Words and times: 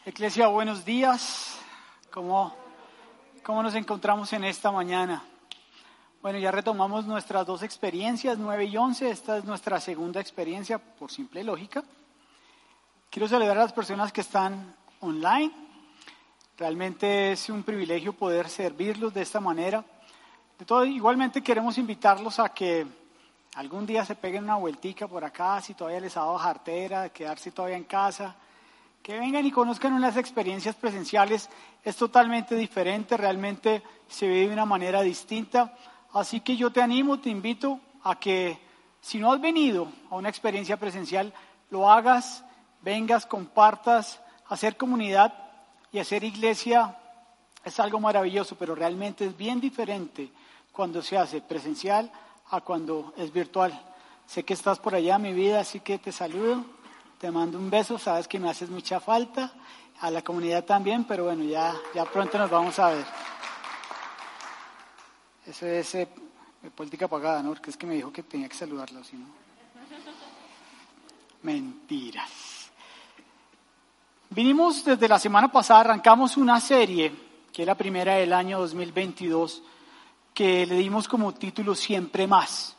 Iglesia, 0.05 0.47
buenos 0.49 0.85
días. 0.85 1.57
¿Cómo, 2.11 2.53
¿Cómo 3.41 3.63
nos 3.63 3.73
encontramos 3.73 4.31
en 4.33 4.43
esta 4.43 4.71
mañana? 4.71 5.23
Bueno, 6.25 6.39
ya 6.39 6.49
retomamos 6.49 7.05
nuestras 7.05 7.45
dos 7.45 7.61
experiencias, 7.61 8.39
9 8.39 8.65
y 8.65 8.75
11. 8.75 9.11
Esta 9.11 9.37
es 9.37 9.45
nuestra 9.45 9.79
segunda 9.79 10.19
experiencia, 10.19 10.79
por 10.79 11.11
simple 11.11 11.43
lógica. 11.43 11.83
Quiero 13.11 13.27
celebrar 13.27 13.59
a 13.59 13.61
las 13.65 13.73
personas 13.73 14.11
que 14.11 14.21
están 14.21 14.75
online. 15.01 15.51
Realmente 16.57 17.33
es 17.33 17.47
un 17.49 17.61
privilegio 17.61 18.13
poder 18.13 18.49
servirlos 18.49 19.13
de 19.13 19.21
esta 19.21 19.39
manera. 19.39 19.85
De 20.57 20.65
todo, 20.65 20.83
igualmente 20.83 21.43
queremos 21.43 21.77
invitarlos 21.77 22.39
a 22.39 22.49
que 22.49 22.87
algún 23.53 23.85
día 23.85 24.03
se 24.03 24.15
peguen 24.15 24.45
una 24.45 24.55
vueltica 24.55 25.07
por 25.07 25.23
acá, 25.23 25.61
si 25.61 25.75
todavía 25.75 25.99
les 25.99 26.17
ha 26.17 26.21
dado 26.21 26.39
jartera, 26.39 27.09
quedarse 27.09 27.51
todavía 27.51 27.77
en 27.77 27.83
casa, 27.83 28.35
que 29.03 29.19
vengan 29.19 29.45
y 29.45 29.51
conozcan 29.51 29.93
unas 29.93 30.17
experiencias 30.17 30.73
presenciales. 30.73 31.51
Es 31.83 31.95
totalmente 31.95 32.55
diferente, 32.55 33.15
realmente 33.15 33.83
se 34.07 34.27
vive 34.27 34.47
de 34.47 34.53
una 34.53 34.65
manera 34.65 35.03
distinta. 35.03 35.71
Así 36.15 36.39
que 36.39 36.55
yo 36.55 36.71
te 36.71 36.81
animo, 36.81 37.19
te 37.19 37.29
invito 37.29 37.81
a 38.01 38.17
que 38.17 38.57
si 39.01 39.19
no 39.19 39.33
has 39.33 39.41
venido 39.41 39.89
a 40.09 40.15
una 40.15 40.29
experiencia 40.29 40.77
presencial, 40.77 41.33
lo 41.69 41.91
hagas, 41.91 42.45
vengas, 42.81 43.25
compartas, 43.25 44.21
hacer 44.47 44.77
comunidad 44.77 45.33
y 45.91 45.99
hacer 45.99 46.23
iglesia 46.23 46.97
es 47.65 47.81
algo 47.81 47.99
maravilloso, 47.99 48.55
pero 48.55 48.75
realmente 48.75 49.25
es 49.25 49.35
bien 49.35 49.59
diferente 49.59 50.31
cuando 50.71 51.01
se 51.01 51.17
hace 51.17 51.41
presencial 51.41 52.09
a 52.49 52.61
cuando 52.61 53.13
es 53.17 53.33
virtual. 53.33 53.77
Sé 54.25 54.43
que 54.43 54.53
estás 54.53 54.79
por 54.79 54.95
allá, 54.95 55.17
mi 55.17 55.33
vida, 55.33 55.59
así 55.59 55.81
que 55.81 55.97
te 55.97 56.13
saludo, 56.13 56.63
te 57.19 57.29
mando 57.29 57.57
un 57.57 57.69
beso, 57.69 57.99
sabes 57.99 58.29
que 58.29 58.39
me 58.39 58.49
haces 58.49 58.69
mucha 58.69 59.01
falta, 59.01 59.51
a 59.99 60.09
la 60.11 60.21
comunidad 60.21 60.63
también, 60.63 61.03
pero 61.03 61.25
bueno, 61.25 61.43
ya, 61.43 61.75
ya 61.93 62.05
pronto 62.05 62.37
nos 62.37 62.49
vamos 62.49 62.79
a 62.79 62.89
ver. 62.89 63.05
Eso 65.47 65.67
es 65.67 65.95
política 66.75 67.07
pagada, 67.07 67.43
¿no? 67.43 67.49
Porque 67.49 67.69
es 67.69 67.77
que 67.77 67.85
me 67.85 67.93
dijo 67.95 68.11
que 68.11 68.23
tenía 68.23 68.49
que 68.49 68.55
saludarlo, 68.55 69.03
si 69.03 69.15
no. 69.15 69.25
Mentiras. 71.43 72.71
Vinimos 74.31 74.83
desde 74.83 75.07
la 75.07 75.19
semana 75.19 75.51
pasada, 75.51 75.81
arrancamos 75.81 76.37
una 76.37 76.59
serie, 76.59 77.13
que 77.53 77.61
es 77.61 77.65
la 77.67 77.75
primera 77.75 78.15
del 78.15 78.33
año 78.33 78.59
2022, 78.59 79.61
que 80.33 80.65
le 80.65 80.75
dimos 80.75 81.07
como 81.07 81.33
título 81.33 81.75
Siempre 81.75 82.25
más. 82.25 82.75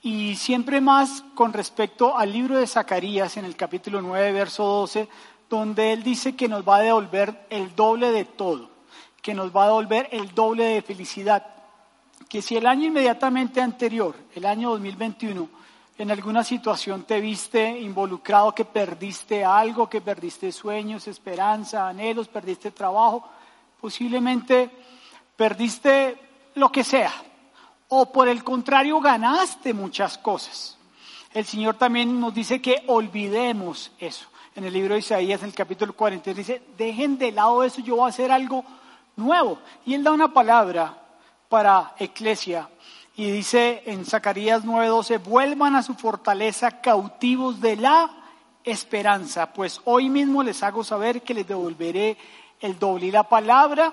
Y 0.00 0.36
siempre 0.36 0.80
más 0.80 1.24
con 1.34 1.52
respecto 1.52 2.16
al 2.16 2.30
libro 2.30 2.58
de 2.58 2.66
Zacarías 2.66 3.36
en 3.36 3.46
el 3.46 3.56
capítulo 3.56 4.00
9, 4.00 4.32
verso 4.32 4.64
12, 4.64 5.08
donde 5.50 5.92
él 5.92 6.04
dice 6.04 6.36
que 6.36 6.46
nos 6.46 6.66
va 6.66 6.76
a 6.76 6.82
devolver 6.82 7.46
el 7.50 7.74
doble 7.74 8.12
de 8.12 8.24
todo, 8.24 8.70
que 9.20 9.34
nos 9.34 9.54
va 9.54 9.64
a 9.64 9.68
devolver 9.68 10.08
el 10.12 10.34
doble 10.34 10.64
de 10.64 10.82
felicidad 10.82 11.53
que 12.28 12.42
si 12.42 12.56
el 12.56 12.66
año 12.66 12.86
inmediatamente 12.86 13.60
anterior, 13.60 14.14
el 14.34 14.44
año 14.44 14.70
2021, 14.70 15.48
en 15.96 16.10
alguna 16.10 16.42
situación 16.42 17.04
te 17.04 17.20
viste 17.20 17.78
involucrado, 17.78 18.54
que 18.54 18.64
perdiste 18.64 19.44
algo, 19.44 19.88
que 19.88 20.00
perdiste 20.00 20.50
sueños, 20.50 21.06
esperanza, 21.06 21.88
anhelos, 21.88 22.28
perdiste 22.28 22.72
trabajo, 22.72 23.28
posiblemente 23.80 24.70
perdiste 25.36 26.18
lo 26.54 26.70
que 26.72 26.82
sea, 26.82 27.12
o 27.88 28.10
por 28.10 28.28
el 28.28 28.42
contrario 28.42 29.00
ganaste 29.00 29.72
muchas 29.72 30.18
cosas. 30.18 30.78
El 31.32 31.44
Señor 31.44 31.76
también 31.76 32.20
nos 32.20 32.32
dice 32.32 32.62
que 32.62 32.84
olvidemos 32.86 33.92
eso. 33.98 34.26
En 34.56 34.64
el 34.64 34.72
libro 34.72 34.94
de 34.94 35.00
Isaías, 35.00 35.42
en 35.42 35.48
el 35.48 35.54
capítulo 35.54 35.92
40, 35.94 36.32
dice, 36.32 36.62
dejen 36.78 37.18
de 37.18 37.32
lado 37.32 37.64
eso, 37.64 37.80
yo 37.80 37.96
voy 37.96 38.06
a 38.06 38.08
hacer 38.08 38.30
algo 38.30 38.64
nuevo. 39.16 39.58
Y 39.84 39.94
Él 39.94 40.04
da 40.04 40.12
una 40.12 40.32
palabra 40.32 41.03
para 41.48 41.94
Eclesia. 41.98 42.68
Y 43.16 43.30
dice 43.30 43.82
en 43.86 44.04
Zacarías 44.04 44.64
9:12, 44.64 45.18
vuelvan 45.18 45.76
a 45.76 45.82
su 45.82 45.94
fortaleza 45.94 46.80
cautivos 46.80 47.60
de 47.60 47.76
la 47.76 48.10
esperanza, 48.64 49.52
pues 49.52 49.80
hoy 49.84 50.08
mismo 50.08 50.42
les 50.42 50.62
hago 50.62 50.82
saber 50.82 51.22
que 51.22 51.34
les 51.34 51.46
devolveré 51.46 52.16
el 52.60 52.78
doble. 52.78 53.06
Y 53.06 53.10
la 53.10 53.24
palabra 53.24 53.92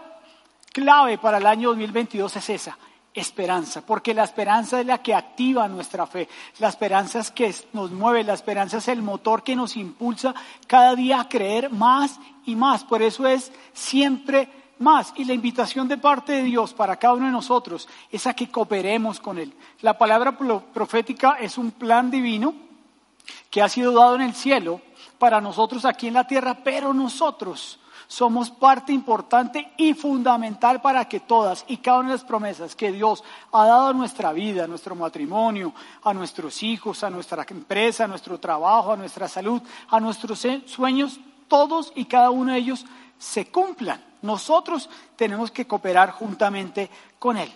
clave 0.72 1.18
para 1.18 1.38
el 1.38 1.46
año 1.46 1.70
2022 1.70 2.38
es 2.38 2.50
esa, 2.50 2.78
esperanza, 3.14 3.86
porque 3.86 4.14
la 4.14 4.24
esperanza 4.24 4.80
es 4.80 4.86
la 4.86 5.00
que 5.00 5.14
activa 5.14 5.68
nuestra 5.68 6.08
fe, 6.08 6.30
la 6.60 6.70
esperanza 6.70 7.20
es 7.20 7.30
que 7.30 7.54
nos 7.74 7.92
mueve, 7.92 8.24
la 8.24 8.34
esperanza 8.34 8.78
es 8.78 8.88
el 8.88 9.02
motor 9.02 9.44
que 9.44 9.56
nos 9.56 9.76
impulsa 9.76 10.34
cada 10.66 10.96
día 10.96 11.20
a 11.20 11.30
creer 11.30 11.70
más 11.70 12.20
y 12.46 12.56
más. 12.56 12.86
Por 12.86 13.02
eso 13.02 13.28
es 13.28 13.52
siempre 13.74 14.48
más. 14.82 15.14
Y 15.16 15.26
la 15.26 15.34
invitación 15.34 15.88
de 15.88 15.98
parte 15.98 16.34
de 16.34 16.44
Dios 16.44 16.74
para 16.74 16.98
cada 16.98 17.14
uno 17.14 17.28
de 17.28 17.32
nosotros 17.32 17.88
es 18.12 18.28
a 18.28 18.34
que 18.34 18.50
cooperemos 18.50 19.20
con 19.20 19.38
Él. 19.38 19.54
La 19.82 19.98
palabra 19.98 20.38
profética 20.38 21.38
es 21.40 21.58
un 21.58 21.72
plan 21.72 22.12
divino 22.12 22.54
que 23.50 23.62
ha 23.62 23.70
sido 23.70 23.94
dado 23.94 24.16
en 24.16 24.22
el 24.22 24.34
cielo 24.34 24.82
para 25.18 25.40
nosotros 25.40 25.86
aquí 25.86 26.08
en 26.08 26.16
la 26.16 26.28
tierra, 26.28 26.58
pero 26.64 26.94
nosotros 26.94 27.80
somos 28.08 28.50
parte 28.52 28.92
importante 28.92 29.72
y 29.78 29.94
fundamental 29.94 30.82
para 30.82 31.06
que 31.06 31.22
todas 31.22 31.64
y 31.70 31.78
cada 31.78 32.00
una 32.00 32.10
de 32.10 32.16
las 32.16 32.26
promesas 32.26 32.76
que 32.76 32.92
Dios 32.92 33.24
ha 33.54 33.66
dado 33.66 33.88
a 33.88 33.94
nuestra 33.94 34.34
vida, 34.34 34.66
a 34.66 34.68
nuestro 34.68 34.96
matrimonio, 34.96 35.74
a 36.04 36.14
nuestros 36.14 36.62
hijos, 36.62 37.06
a 37.06 37.10
nuestra 37.10 37.46
empresa, 37.48 38.04
a 38.04 38.08
nuestro 38.08 38.38
trabajo, 38.38 38.92
a 38.92 38.98
nuestra 38.98 39.30
salud, 39.30 39.62
a 39.90 40.00
nuestros 40.02 40.46
sueños, 40.66 41.22
todos 41.48 41.94
y 41.96 42.04
cada 42.04 42.32
uno 42.32 42.52
de 42.52 42.60
ellos 42.60 42.86
se 43.22 43.46
cumplan. 43.52 44.04
Nosotros 44.24 44.90
tenemos 45.16 45.52
que 45.52 45.68
cooperar 45.68 46.10
juntamente 46.10 46.90
con 47.20 47.38
Él. 47.38 47.52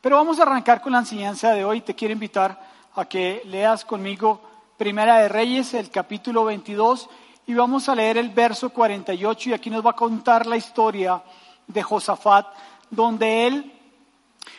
Pero 0.00 0.16
vamos 0.16 0.40
a 0.40 0.42
arrancar 0.42 0.82
con 0.82 0.92
la 0.92 0.98
enseñanza 0.98 1.52
de 1.52 1.64
hoy. 1.64 1.82
Te 1.82 1.94
quiero 1.94 2.12
invitar 2.12 2.60
a 2.96 3.04
que 3.04 3.42
leas 3.44 3.84
conmigo 3.84 4.40
Primera 4.76 5.18
de 5.18 5.28
Reyes, 5.28 5.72
el 5.74 5.88
capítulo 5.90 6.44
22, 6.44 7.08
y 7.46 7.54
vamos 7.54 7.88
a 7.88 7.94
leer 7.94 8.18
el 8.18 8.30
verso 8.30 8.70
48 8.70 9.50
y 9.50 9.52
aquí 9.52 9.70
nos 9.70 9.86
va 9.86 9.90
a 9.90 9.96
contar 9.96 10.46
la 10.46 10.56
historia 10.56 11.22
de 11.68 11.82
Josafat, 11.82 12.46
donde 12.90 13.46
él 13.46 13.72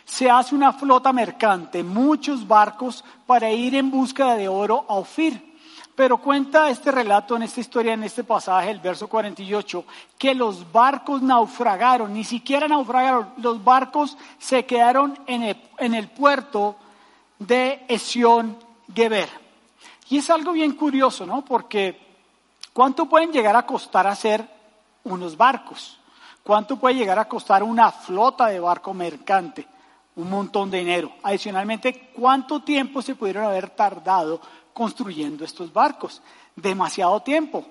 se 0.06 0.30
hace 0.30 0.56
una 0.56 0.72
flota 0.72 1.12
mercante, 1.12 1.84
muchos 1.84 2.48
barcos 2.48 3.04
para 3.28 3.52
ir 3.52 3.76
en 3.76 3.92
busca 3.92 4.36
de 4.36 4.48
oro 4.48 4.86
a 4.88 4.96
Ofir. 4.96 5.55
Pero 5.96 6.18
cuenta 6.18 6.70
este 6.70 6.92
relato 6.92 7.38
en 7.38 7.44
esta 7.44 7.62
historia, 7.62 7.94
en 7.94 8.04
este 8.04 8.26
pasaje, 8.26 8.70
el 8.70 8.80
verso 8.80 9.08
48, 9.08 9.86
que 10.18 10.36
los 10.36 10.70
barcos 10.70 11.22
naufragaron, 11.22 12.14
ni 12.14 12.26
siquiera 12.26 12.68
naufragaron, 12.68 13.34
los 13.38 13.64
barcos 13.64 14.18
se 14.38 14.66
quedaron 14.66 15.18
en 15.26 15.44
el, 15.94 16.10
puerto 16.10 16.76
de 17.40 17.86
Esión 17.88 18.58
Geber. 18.94 19.30
Y 20.10 20.18
es 20.18 20.30
algo 20.30 20.52
bien 20.52 20.74
curioso, 20.74 21.26
¿no? 21.26 21.46
Porque 21.46 21.98
¿cuánto 22.74 23.06
pueden 23.06 23.32
llegar 23.32 23.56
a 23.56 23.66
costar 23.66 24.06
hacer 24.06 24.46
unos 25.06 25.38
barcos? 25.38 25.98
¿Cuánto 26.44 26.76
puede 26.76 26.96
llegar 26.96 27.20
a 27.20 27.28
costar 27.30 27.64
una 27.64 27.90
flota 27.92 28.48
de 28.48 28.60
barco 28.60 28.94
mercante? 28.94 29.66
Un 30.18 30.30
montón 30.30 30.70
de 30.70 30.80
dinero. 30.80 31.14
Adicionalmente, 31.24 32.12
¿cuánto 32.14 32.62
tiempo 32.62 33.02
se 33.02 33.16
pudieron 33.16 33.46
haber 33.46 33.70
tardado 33.70 34.42
construyendo 34.76 35.46
estos 35.46 35.72
barcos. 35.72 36.22
Demasiado 36.54 37.22
tiempo, 37.22 37.66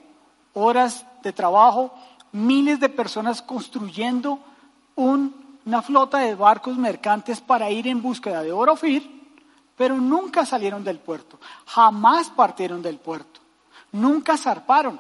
horas 0.55 1.07
de 1.23 1.35
trabajo, 1.35 1.95
miles 2.33 2.81
de 2.81 2.89
personas 2.89 3.43
construyendo 3.43 4.41
una 4.97 5.83
flota 5.83 6.19
de 6.19 6.35
barcos 6.35 6.79
mercantes 6.79 7.43
para 7.43 7.71
ir 7.71 7.87
en 7.89 8.01
búsqueda 8.01 8.43
de 8.43 8.53
oro 8.53 8.75
fir, 8.75 9.09
pero 9.77 9.97
nunca 9.97 10.47
salieron 10.47 10.83
del 10.83 10.99
puerto, 10.99 11.39
jamás 11.67 12.31
partieron 12.31 12.81
del 12.81 12.97
puerto, 12.99 13.41
nunca 13.93 14.39
zarparon. 14.39 14.99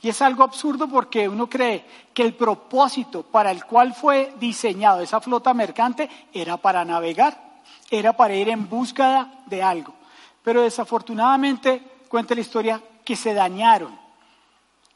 Y 0.00 0.08
es 0.08 0.22
algo 0.22 0.42
absurdo 0.42 0.88
porque 0.88 1.28
uno 1.28 1.48
cree 1.48 1.84
que 2.12 2.22
el 2.22 2.34
propósito 2.34 3.22
para 3.22 3.50
el 3.50 3.64
cual 3.64 3.94
fue 3.94 4.34
diseñado 4.38 5.00
esa 5.00 5.20
flota 5.20 5.54
mercante 5.54 6.08
era 6.32 6.56
para 6.56 6.84
navegar, 6.84 7.60
era 7.90 8.12
para 8.12 8.34
ir 8.34 8.48
en 8.48 8.68
búsqueda 8.68 9.44
de 9.46 9.62
algo. 9.62 9.94
Pero 10.42 10.62
desafortunadamente 10.62 11.82
cuenta 12.08 12.34
la 12.34 12.40
historia 12.40 12.82
que 13.04 13.16
se 13.16 13.34
dañaron 13.34 13.98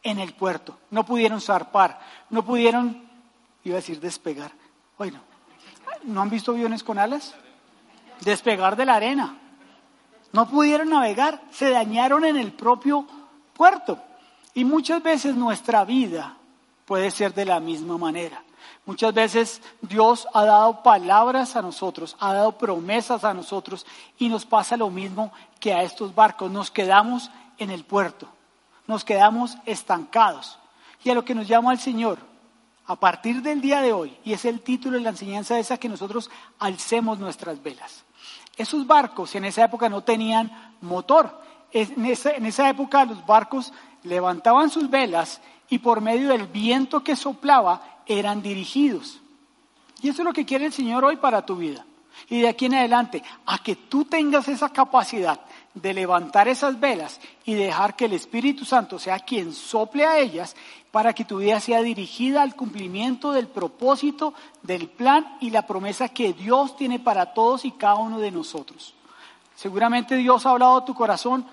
en 0.03 0.21
el 0.21 0.35
puerto, 0.35 0.79
no 0.91 1.05
pudieron 1.05 1.41
zarpar, 1.41 1.99
no 2.31 2.45
pudieron, 2.45 3.09
iba 3.65 3.75
a 3.75 3.81
decir 3.81 4.01
despegar. 4.01 4.53
Bueno, 4.97 5.21
¿no 6.05 6.23
han 6.23 6.31
visto 6.31 6.53
aviones 6.53 6.85
con 6.85 6.99
alas? 6.99 7.35
Despegar 8.21 8.77
de 8.77 8.87
la 8.87 8.95
arena. 8.95 9.37
No 10.33 10.49
pudieron 10.49 10.91
navegar, 10.91 11.43
se 11.51 11.71
dañaron 11.71 12.25
en 12.25 12.37
el 12.37 12.53
propio 12.53 13.07
puerto. 13.55 13.99
Y 14.55 14.65
muchas 14.65 15.03
veces 15.03 15.35
nuestra 15.35 15.85
vida 15.85 16.37
puede 16.87 17.11
ser 17.11 17.35
de 17.35 17.45
la 17.45 17.61
misma 17.61 17.99
manera. 17.99 18.43
Muchas 18.87 19.13
veces 19.13 19.61
Dios 19.83 20.29
ha 20.33 20.45
dado 20.45 20.83
palabras 20.85 21.57
a 21.57 21.63
nosotros, 21.63 22.17
ha 22.21 22.33
dado 22.33 22.53
promesas 22.53 23.25
a 23.25 23.35
nosotros 23.35 23.85
y 24.17 24.29
nos 24.29 24.47
pasa 24.47 24.77
lo 24.77 24.91
mismo 24.91 25.33
que 25.59 25.75
a 25.75 25.83
estos 25.83 26.15
barcos. 26.15 26.51
Nos 26.51 26.71
quedamos 26.71 27.31
en 27.59 27.71
el 27.71 27.85
puerto, 27.85 28.29
nos 28.87 29.05
quedamos 29.05 29.59
estancados. 29.67 30.59
Y 31.03 31.11
a 31.11 31.15
lo 31.15 31.25
que 31.25 31.35
nos 31.35 31.49
llama 31.49 31.73
el 31.73 31.81
Señor, 31.81 32.19
a 32.87 32.95
partir 32.95 33.43
del 33.43 33.61
día 33.61 33.83
de 33.83 33.93
hoy, 33.93 34.17
y 34.25 34.33
es 34.33 34.45
el 34.45 34.61
título 34.61 34.97
de 34.97 35.03
la 35.03 35.11
enseñanza 35.11 35.59
esa, 35.59 35.79
que 35.79 35.89
nosotros 35.89 36.31
alcemos 36.61 37.19
nuestras 37.19 37.61
velas. 37.63 38.05
Esos 38.57 38.87
barcos 38.87 39.35
en 39.35 39.45
esa 39.45 39.65
época 39.65 39.89
no 39.89 40.03
tenían 40.03 40.75
motor. 40.81 41.43
En 41.73 42.07
esa, 42.07 42.31
en 42.31 42.47
esa 42.47 42.69
época 42.69 43.05
los 43.05 43.27
barcos 43.27 43.73
levantaban 44.05 44.71
sus 44.71 44.89
velas 44.89 45.41
y 45.69 45.79
por 45.79 46.01
medio 46.01 46.29
del 46.29 46.47
viento 46.47 47.03
que 47.03 47.17
soplaba 47.17 48.03
eran 48.07 48.43
dirigidos. 48.43 49.21
Y 50.03 50.09
eso 50.09 50.23
es 50.23 50.27
lo 50.27 50.33
que 50.33 50.45
quiere 50.45 50.67
el 50.67 50.73
Señor 50.73 51.05
hoy 51.05 51.17
para 51.17 51.45
tu 51.45 51.57
vida. 51.57 51.85
Y 52.29 52.41
de 52.41 52.49
aquí 52.49 52.67
en 52.67 52.75
adelante, 52.75 53.23
a 53.45 53.59
que 53.59 53.77
tú 53.77 54.05
tengas 54.05 54.49
esa 54.49 54.71
capacidad 54.71 55.41
de 55.75 55.93
levantar 55.93 56.49
esas 56.49 56.81
velas 56.81 57.21
y 57.45 57.55
dejar 57.55 57.95
que 57.95 58.07
el 58.07 58.15
Espíritu 58.15 58.65
Santo 58.65 58.99
sea 58.99 59.19
quien 59.19 59.53
sople 59.53 60.07
a 60.07 60.19
ellas 60.19 60.57
para 60.91 61.13
que 61.13 61.27
tu 61.27 61.39
vida 61.39 61.61
sea 61.61 61.83
dirigida 61.83 62.41
al 62.41 62.57
cumplimiento 62.57 63.33
del 63.33 63.49
propósito, 63.49 64.33
del 64.63 64.89
plan 64.89 65.37
y 65.41 65.51
la 65.51 65.67
promesa 65.67 66.09
que 66.09 66.33
Dios 66.33 66.77
tiene 66.77 66.99
para 66.99 67.35
todos 67.35 67.67
y 67.67 67.73
cada 67.73 67.97
uno 67.97 68.19
de 68.19 68.31
nosotros. 68.31 68.95
Seguramente 69.55 70.17
Dios 70.17 70.47
ha 70.47 70.51
hablado 70.51 70.79
a 70.79 70.85
tu 70.85 70.95
corazón 70.95 71.45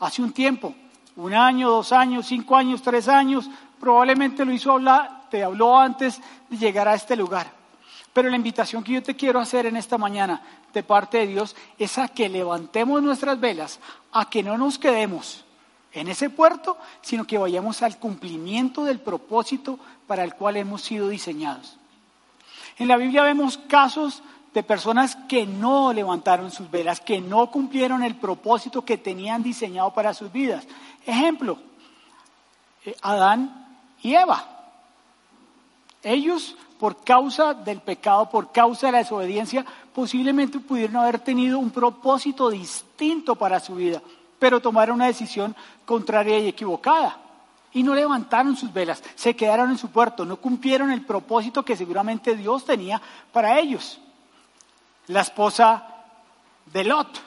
hace 0.00 0.22
un 0.22 0.32
tiempo, 0.32 0.74
un 1.20 1.34
año, 1.34 1.70
dos 1.70 1.92
años, 1.92 2.26
cinco 2.26 2.56
años, 2.56 2.82
tres 2.82 3.08
años, 3.08 3.48
probablemente 3.78 4.44
lo 4.44 4.52
hizo 4.52 4.72
hablar, 4.72 5.28
te 5.30 5.44
habló 5.44 5.78
antes 5.78 6.20
de 6.48 6.56
llegar 6.56 6.88
a 6.88 6.94
este 6.94 7.16
lugar. 7.16 7.50
Pero 8.12 8.28
la 8.28 8.36
invitación 8.36 8.82
que 8.82 8.92
yo 8.92 9.02
te 9.02 9.14
quiero 9.14 9.38
hacer 9.38 9.66
en 9.66 9.76
esta 9.76 9.98
mañana 9.98 10.42
de 10.72 10.82
parte 10.82 11.18
de 11.18 11.26
Dios 11.28 11.54
es 11.78 11.98
a 11.98 12.08
que 12.08 12.28
levantemos 12.28 13.02
nuestras 13.02 13.38
velas, 13.38 13.80
a 14.12 14.28
que 14.28 14.42
no 14.42 14.58
nos 14.58 14.78
quedemos 14.78 15.44
en 15.92 16.08
ese 16.08 16.30
puerto, 16.30 16.76
sino 17.02 17.26
que 17.26 17.38
vayamos 17.38 17.82
al 17.82 17.98
cumplimiento 17.98 18.84
del 18.84 19.00
propósito 19.00 19.78
para 20.06 20.24
el 20.24 20.34
cual 20.34 20.56
hemos 20.56 20.82
sido 20.82 21.08
diseñados. 21.08 21.76
En 22.78 22.88
la 22.88 22.96
Biblia 22.96 23.22
vemos 23.22 23.58
casos 23.58 24.22
de 24.54 24.62
personas 24.62 25.16
que 25.28 25.46
no 25.46 25.92
levantaron 25.92 26.50
sus 26.50 26.70
velas, 26.70 27.00
que 27.00 27.20
no 27.20 27.50
cumplieron 27.50 28.02
el 28.02 28.16
propósito 28.16 28.84
que 28.84 28.98
tenían 28.98 29.42
diseñado 29.42 29.92
para 29.92 30.12
sus 30.12 30.32
vidas. 30.32 30.66
Ejemplo, 31.06 31.58
eh, 32.84 32.96
Adán 33.02 33.68
y 34.02 34.14
Eva. 34.14 34.44
Ellos, 36.02 36.56
por 36.78 37.04
causa 37.04 37.54
del 37.54 37.80
pecado, 37.80 38.28
por 38.30 38.50
causa 38.50 38.86
de 38.86 38.92
la 38.92 38.98
desobediencia, 38.98 39.64
posiblemente 39.94 40.58
pudieron 40.58 40.96
haber 40.96 41.20
tenido 41.20 41.58
un 41.58 41.70
propósito 41.70 42.50
distinto 42.50 43.36
para 43.36 43.60
su 43.60 43.74
vida, 43.76 44.02
pero 44.38 44.60
tomaron 44.60 44.96
una 44.96 45.06
decisión 45.06 45.54
contraria 45.84 46.38
y 46.38 46.48
equivocada. 46.48 47.18
Y 47.72 47.84
no 47.84 47.94
levantaron 47.94 48.56
sus 48.56 48.72
velas, 48.72 49.00
se 49.14 49.36
quedaron 49.36 49.70
en 49.70 49.78
su 49.78 49.90
puerto, 49.90 50.24
no 50.24 50.38
cumplieron 50.38 50.90
el 50.90 51.02
propósito 51.02 51.64
que 51.64 51.76
seguramente 51.76 52.34
Dios 52.34 52.64
tenía 52.64 53.00
para 53.32 53.60
ellos. 53.60 54.00
La 55.08 55.22
esposa 55.22 55.86
de 56.72 56.84
Lot, 56.84 57.20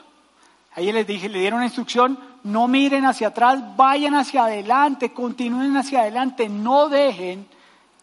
ahí 0.74 0.90
les 0.92 1.06
dije, 1.06 1.28
le 1.28 1.40
dieron 1.40 1.58
una 1.58 1.66
instrucción, 1.66 2.18
no 2.44 2.68
miren 2.68 3.04
hacia 3.04 3.28
atrás, 3.28 3.76
vayan 3.76 4.14
hacia 4.14 4.44
adelante, 4.44 5.12
continúen 5.12 5.76
hacia 5.76 6.00
adelante, 6.00 6.48
no 6.48 6.88
dejen 6.88 7.46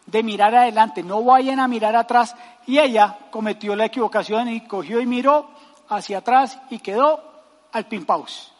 de 0.06 0.22
mirar 0.22 0.54
adelante, 0.54 1.02
no 1.02 1.22
vayan 1.22 1.60
a 1.60 1.68
mirar 1.68 1.96
atrás. 1.96 2.34
Y 2.66 2.78
ella 2.78 3.18
cometió 3.30 3.74
la 3.76 3.86
equivocación 3.86 4.48
y 4.48 4.62
cogió 4.62 5.00
y 5.00 5.06
miró 5.06 5.50
hacia 5.88 6.18
atrás 6.18 6.58
y 6.70 6.78
quedó 6.78 7.20
al 7.72 7.86
pimpaus, 7.86 8.52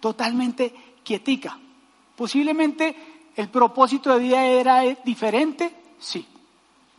totalmente 0.00 0.74
quietica. 1.02 1.58
Posiblemente 2.16 2.96
el 3.36 3.48
propósito 3.48 4.12
de 4.12 4.20
vida 4.20 4.44
era 4.44 4.80
diferente, 5.04 5.74
sí. 5.98 6.26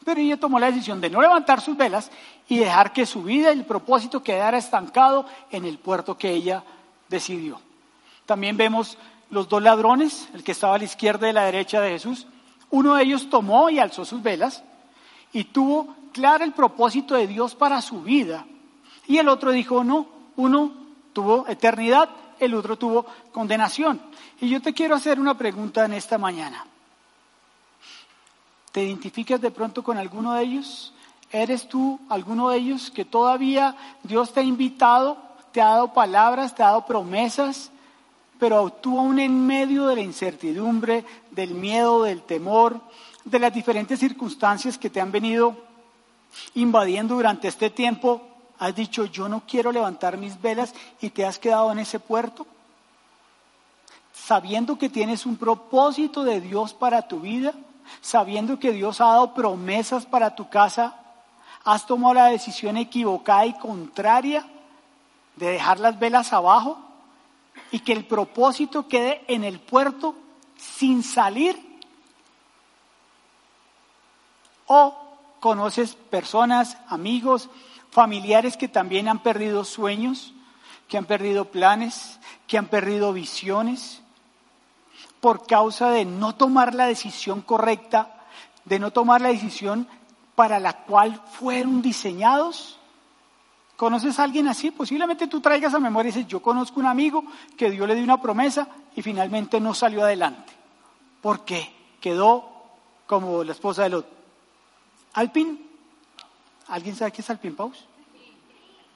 Pero 0.03 0.19
ella 0.19 0.37
tomó 0.37 0.59
la 0.59 0.71
decisión 0.71 0.99
de 0.99 1.09
no 1.09 1.21
levantar 1.21 1.61
sus 1.61 1.77
velas 1.77 2.11
y 2.47 2.57
dejar 2.57 2.91
que 2.93 3.05
su 3.05 3.23
vida 3.23 3.53
y 3.53 3.59
el 3.59 3.65
propósito 3.65 4.23
quedara 4.23 4.57
estancado 4.57 5.25
en 5.51 5.65
el 5.65 5.77
puerto 5.77 6.17
que 6.17 6.31
ella 6.31 6.63
decidió. 7.07 7.59
También 8.25 8.57
vemos 8.57 8.97
los 9.29 9.47
dos 9.47 9.61
ladrones, 9.61 10.27
el 10.33 10.43
que 10.43 10.53
estaba 10.53 10.75
a 10.75 10.77
la 10.79 10.85
izquierda 10.85 11.29
y 11.29 11.33
la 11.33 11.45
derecha 11.45 11.81
de 11.81 11.91
Jesús. 11.91 12.27
Uno 12.69 12.95
de 12.95 13.03
ellos 13.03 13.29
tomó 13.29 13.69
y 13.69 13.79
alzó 13.79 14.05
sus 14.05 14.23
velas 14.23 14.63
y 15.33 15.45
tuvo 15.45 15.95
claro 16.11 16.43
el 16.43 16.53
propósito 16.53 17.15
de 17.15 17.27
Dios 17.27 17.55
para 17.55 17.81
su 17.81 18.01
vida. 18.01 18.45
Y 19.07 19.17
el 19.17 19.29
otro 19.29 19.51
dijo, 19.51 19.83
no, 19.83 20.07
uno 20.35 20.71
tuvo 21.13 21.47
eternidad 21.47 22.09
el 22.41 22.55
otro 22.55 22.75
tuvo 22.75 23.05
condenación. 23.31 24.01
Y 24.41 24.49
yo 24.49 24.61
te 24.61 24.73
quiero 24.73 24.95
hacer 24.95 25.19
una 25.19 25.37
pregunta 25.37 25.85
en 25.85 25.93
esta 25.93 26.17
mañana. 26.17 26.65
¿Te 28.71 28.83
identificas 28.83 29.41
de 29.41 29.51
pronto 29.51 29.83
con 29.83 29.97
alguno 29.97 30.33
de 30.33 30.43
ellos? 30.43 30.93
¿Eres 31.31 31.67
tú 31.67 31.99
alguno 32.09 32.49
de 32.49 32.57
ellos 32.57 32.91
que 32.91 33.05
todavía 33.05 33.75
Dios 34.03 34.33
te 34.33 34.41
ha 34.41 34.43
invitado, 34.43 35.17
te 35.51 35.61
ha 35.61 35.69
dado 35.69 35.93
palabras, 35.93 36.55
te 36.55 36.63
ha 36.63 36.67
dado 36.67 36.85
promesas, 36.85 37.71
pero 38.39 38.69
tú 38.69 38.99
aún 38.99 39.19
en 39.19 39.45
medio 39.45 39.87
de 39.87 39.95
la 39.95 40.01
incertidumbre, 40.01 41.05
del 41.31 41.53
miedo, 41.53 42.03
del 42.03 42.21
temor, 42.21 42.81
de 43.23 43.39
las 43.39 43.53
diferentes 43.53 43.99
circunstancias 43.99 44.77
que 44.77 44.89
te 44.89 44.99
han 44.99 45.11
venido 45.11 45.55
invadiendo 46.55 47.15
durante 47.15 47.47
este 47.47 47.69
tiempo, 47.69 48.21
has 48.57 48.75
dicho, 48.75 49.05
yo 49.05 49.27
no 49.27 49.43
quiero 49.47 49.71
levantar 49.71 50.17
mis 50.17 50.41
velas 50.41 50.73
y 51.01 51.09
te 51.09 51.25
has 51.25 51.39
quedado 51.39 51.71
en 51.71 51.79
ese 51.79 51.99
puerto? 51.99 52.45
Sabiendo 54.13 54.77
que 54.77 54.89
tienes 54.89 55.25
un 55.25 55.37
propósito 55.37 56.23
de 56.23 56.41
Dios 56.41 56.73
para 56.73 57.07
tu 57.07 57.19
vida, 57.19 57.53
sabiendo 58.01 58.59
que 58.59 58.71
Dios 58.71 59.01
ha 59.01 59.05
dado 59.05 59.33
promesas 59.33 60.05
para 60.05 60.35
tu 60.35 60.49
casa, 60.49 60.95
has 61.63 61.85
tomado 61.85 62.15
la 62.15 62.25
decisión 62.27 62.77
equivocada 62.77 63.45
y 63.45 63.53
contraria 63.53 64.45
de 65.35 65.49
dejar 65.51 65.79
las 65.79 65.99
velas 65.99 66.33
abajo 66.33 66.79
y 67.71 67.79
que 67.79 67.93
el 67.93 68.05
propósito 68.05 68.87
quede 68.87 69.23
en 69.27 69.43
el 69.43 69.59
puerto 69.59 70.15
sin 70.57 71.03
salir. 71.03 71.79
O 74.65 74.95
conoces 75.39 75.95
personas, 75.95 76.77
amigos, 76.87 77.49
familiares 77.89 78.57
que 78.57 78.67
también 78.67 79.07
han 79.07 79.19
perdido 79.19 79.63
sueños, 79.65 80.33
que 80.87 80.97
han 80.97 81.05
perdido 81.05 81.45
planes, 81.45 82.19
que 82.47 82.57
han 82.57 82.67
perdido 82.67 83.13
visiones, 83.13 84.00
por 85.21 85.47
causa 85.47 85.91
de 85.91 86.03
no 86.03 86.35
tomar 86.35 86.75
la 86.75 86.87
decisión 86.87 87.41
correcta, 87.41 88.25
de 88.65 88.79
no 88.79 88.91
tomar 88.91 89.21
la 89.21 89.29
decisión 89.29 89.87
para 90.35 90.59
la 90.59 90.83
cual 90.83 91.21
fueron 91.31 91.81
diseñados. 91.81 92.77
¿Conoces 93.77 94.19
a 94.19 94.23
alguien 94.23 94.47
así? 94.47 94.71
Posiblemente 94.71 95.27
tú 95.27 95.39
traigas 95.39 95.73
a 95.73 95.79
memoria 95.79 96.09
y 96.09 96.13
dices, 96.13 96.27
yo 96.27 96.41
conozco 96.41 96.79
un 96.79 96.87
amigo 96.87 97.23
que 97.55 97.71
Dios 97.71 97.87
le 97.87 97.95
dio 97.95 98.03
una 98.03 98.21
promesa 98.21 98.67
y 98.95 99.01
finalmente 99.01 99.61
no 99.61 99.73
salió 99.73 100.03
adelante. 100.03 100.51
¿Por 101.21 101.45
qué? 101.45 101.73
Quedó 102.01 102.49
como 103.07 103.43
la 103.43 103.53
esposa 103.53 103.83
de 103.83 103.89
Lot. 103.89 104.07
Alpin 105.13 105.71
¿Alguien 106.71 106.95
sabe 106.95 107.11
qué 107.11 107.21
es 107.21 107.29
Alpin 107.29 107.53
Paus? 107.53 107.85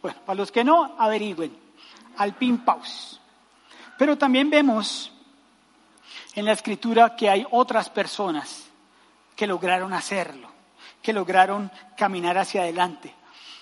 Bueno, 0.01 0.17
para 0.25 0.37
los 0.37 0.49
que 0.49 0.63
no, 0.63 0.95
averigüen. 0.97 1.51
Alpin 2.15 2.59
Paus. 2.59 3.19
Pero 3.97 4.17
también 4.17 4.49
vemos 4.49 5.11
en 6.35 6.45
la 6.45 6.51
escritura 6.51 7.15
que 7.15 7.29
hay 7.29 7.45
otras 7.51 7.89
personas 7.89 8.65
que 9.35 9.47
lograron 9.47 9.93
hacerlo, 9.93 10.49
que 11.01 11.13
lograron 11.13 11.71
caminar 11.97 12.37
hacia 12.37 12.61
adelante. 12.61 13.13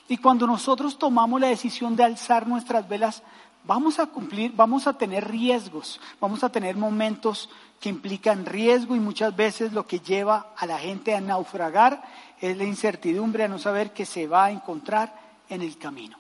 Y 0.08 0.18
cuando 0.18 0.46
nosotros 0.46 0.98
tomamos 0.98 1.40
la 1.40 1.48
decisión 1.48 1.96
de 1.96 2.04
alzar 2.04 2.48
nuestras 2.48 2.88
velas, 2.88 3.24
vamos 3.64 4.00
a 4.00 4.08
cumplir, 4.08 4.52
vamos 4.54 4.88
a 4.88 4.98
tener 4.98 5.30
riesgos, 5.30 6.00
vamos 6.20 6.44
a 6.44 6.50
tener 6.50 6.76
momentos 6.76 7.50
que 7.80 7.90
implican 7.90 8.46
riesgo 8.46 8.96
y 8.96 9.00
muchas 9.00 9.36
veces 9.36 9.74
lo 9.74 9.86
que 9.86 10.00
lleva 10.00 10.54
a 10.58 10.66
la 10.66 10.80
gente 10.80 11.16
a 11.16 11.22
naufragar 11.22 12.04
es 12.40 12.58
la 12.58 12.64
incertidumbre 12.64 13.44
a 13.44 13.48
no 13.48 13.60
saber 13.60 13.92
qué 13.94 14.06
se 14.06 14.28
va 14.28 14.46
a 14.46 14.52
encontrar 14.52 15.14
en 15.50 15.62
el 15.62 15.78
camino. 15.78 16.18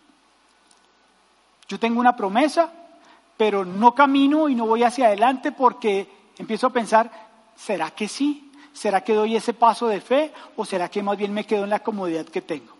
Yo 1.68 1.80
tengo 1.80 2.00
una 2.00 2.16
promesa, 2.16 2.72
pero 3.38 3.66
no 3.66 3.96
camino 3.96 4.48
y 4.50 4.56
no 4.56 4.68
voy 4.68 4.84
hacia 4.84 5.08
adelante 5.08 5.52
porque 5.52 6.23
empiezo 6.38 6.68
a 6.68 6.74
pensar, 6.74 7.12
¿será 7.56 7.92
que 7.92 8.08
sí? 8.08 8.52
¿Será 8.74 9.02
que 9.02 9.14
doy 9.14 9.36
ese 9.36 9.54
paso 9.54 9.88
de 9.88 10.02
fe 10.02 10.34
o 10.56 10.66
será 10.66 10.90
que 10.90 11.04
más 11.04 11.18
bien 11.18 11.34
me 11.34 11.46
quedo 11.46 11.64
en 11.64 11.70
la 11.70 11.82
comodidad 11.82 12.26
que 12.26 12.42
tengo? 12.42 12.74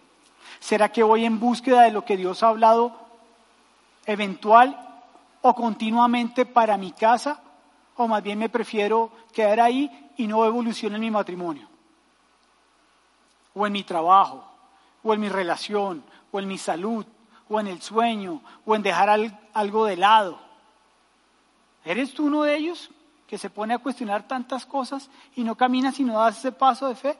¿Será 0.60 0.90
que 0.90 1.04
voy 1.04 1.26
en 1.26 1.40
búsqueda 1.40 1.84
de 1.84 1.92
lo 1.92 2.04
que 2.04 2.18
Dios 2.18 2.42
ha 2.42 2.50
hablado 2.50 2.96
eventual 4.06 4.80
o 5.42 5.54
continuamente 5.54 6.46
para 6.46 6.78
mi 6.78 6.94
casa, 6.94 7.42
o 7.98 8.08
más 8.08 8.24
bien 8.24 8.40
me 8.40 8.50
prefiero 8.50 9.12
quedar 9.34 9.60
ahí 9.60 10.12
y 10.18 10.26
no 10.26 10.46
evolucionar 10.46 10.96
en 10.96 11.02
mi 11.02 11.12
matrimonio, 11.12 11.68
o 13.54 13.68
en 13.68 13.74
mi 13.74 13.84
trabajo, 13.84 14.46
o 15.04 15.14
en 15.14 15.20
mi 15.20 15.30
relación, 15.30 16.04
o 16.32 16.40
en 16.40 16.48
mi 16.48 16.58
salud, 16.58 17.06
o 17.50 17.60
en 17.60 17.68
el 17.68 17.82
sueño, 17.82 18.42
o 18.66 18.76
en 18.76 18.84
dejar 18.84 19.10
algo 19.54 19.86
de 19.86 19.98
lado. 19.98 20.40
¿Eres 21.84 22.14
tú 22.14 22.28
uno 22.28 22.44
de 22.44 22.56
ellos 22.56 22.90
que 23.34 23.40
se 23.40 23.50
pone 23.50 23.74
a 23.74 23.80
cuestionar 23.80 24.28
tantas 24.28 24.64
cosas 24.64 25.10
y 25.36 25.44
no 25.44 25.56
camina 25.56 25.92
si 25.92 26.04
no 26.04 26.20
das 26.20 26.38
ese 26.38 26.52
paso 26.52 26.88
de 26.88 26.94
fe? 26.94 27.18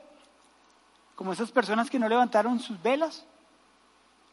Como 1.16 1.32
esas 1.32 1.50
personas 1.50 1.90
que 1.90 1.98
no 1.98 2.08
levantaron 2.08 2.60
sus 2.60 2.80
velas. 2.80 3.26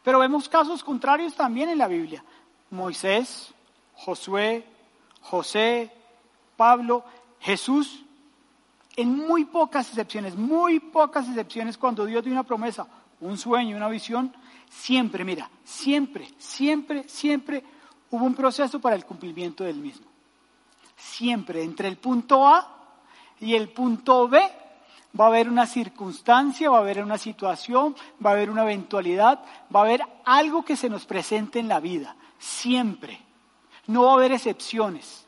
Pero 0.04 0.20
vemos 0.20 0.48
casos 0.48 0.84
contrarios 0.84 1.34
también 1.34 1.70
en 1.70 1.80
la 1.80 1.88
Biblia. 1.88 2.24
Moisés, 2.70 3.52
Josué, 3.96 4.64
José, 5.22 5.92
Pablo, 6.56 7.04
Jesús, 7.40 8.04
en 8.96 9.18
muy 9.18 9.46
pocas 9.46 9.88
excepciones, 9.88 10.36
muy 10.36 10.80
pocas 10.80 11.28
excepciones 11.30 11.80
cuando 11.80 12.06
Dios 12.06 12.24
dio 12.24 12.32
una 12.32 12.44
promesa, 12.44 12.86
un 13.22 13.40
sueño, 13.40 13.76
una 13.76 13.90
visión, 13.90 14.32
siempre, 14.70 15.26
mira, 15.26 15.50
siempre, 15.64 16.30
siempre, 16.38 17.10
siempre 17.10 17.64
hubo 18.12 18.24
un 18.24 18.36
proceso 18.36 18.80
para 18.80 18.96
el 18.96 19.04
cumplimiento 19.04 19.64
del 19.64 19.78
mismo. 19.78 20.11
Siempre, 21.02 21.64
entre 21.64 21.88
el 21.88 21.98
punto 21.98 22.48
A 22.48 22.68
y 23.40 23.56
el 23.56 23.70
punto 23.70 24.28
B, 24.28 24.40
va 25.20 25.26
a 25.26 25.28
haber 25.30 25.50
una 25.50 25.66
circunstancia, 25.66 26.70
va 26.70 26.78
a 26.78 26.82
haber 26.82 27.04
una 27.04 27.18
situación, 27.18 27.96
va 28.24 28.30
a 28.30 28.34
haber 28.34 28.52
una 28.52 28.62
eventualidad, 28.62 29.44
va 29.76 29.80
a 29.80 29.84
haber 29.84 30.04
algo 30.26 30.64
que 30.64 30.78
se 30.78 30.90
nos 30.90 31.06
presente 31.06 31.60
en 31.60 31.68
la 31.68 31.80
vida. 31.80 32.16
Siempre. 32.38 33.20
No 33.88 34.04
va 34.04 34.12
a 34.12 34.16
haber 34.16 34.32
excepciones. 34.32 35.26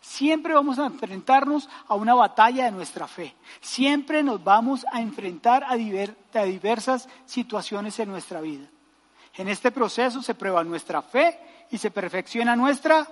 Siempre 0.00 0.52
vamos 0.52 0.78
a 0.78 0.86
enfrentarnos 0.86 1.68
a 1.86 1.94
una 1.94 2.14
batalla 2.14 2.64
de 2.64 2.72
nuestra 2.72 3.06
fe. 3.06 3.34
Siempre 3.60 4.22
nos 4.22 4.42
vamos 4.42 4.84
a 4.92 5.00
enfrentar 5.00 5.64
a, 5.64 5.76
diversas 5.76 7.08
situaciones 7.24 7.98
en 8.00 8.08
nuestra 8.08 8.40
vida. 8.40 8.66
En 9.36 9.48
este 9.48 9.70
proceso 9.70 10.22
se 10.22 10.34
prueba 10.34 10.64
nuestra 10.64 11.02
fe 11.02 11.38
y 11.70 11.78
se 11.78 11.90
perfecciona 11.90 12.54
nuestra 12.56 13.08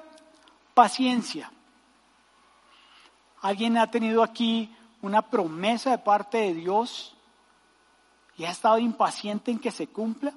paciencia. 0.74 1.50
¿Alguien 3.42 3.76
ha 3.76 3.90
tenido 3.90 4.22
aquí 4.22 4.74
una 5.02 5.22
promesa 5.22 5.90
de 5.90 5.98
parte 5.98 6.38
de 6.38 6.54
Dios 6.54 7.14
y 8.36 8.44
ha 8.44 8.50
estado 8.50 8.78
impaciente 8.78 9.50
en 9.50 9.58
que 9.58 9.70
se 9.70 9.88
cumpla? 9.88 10.32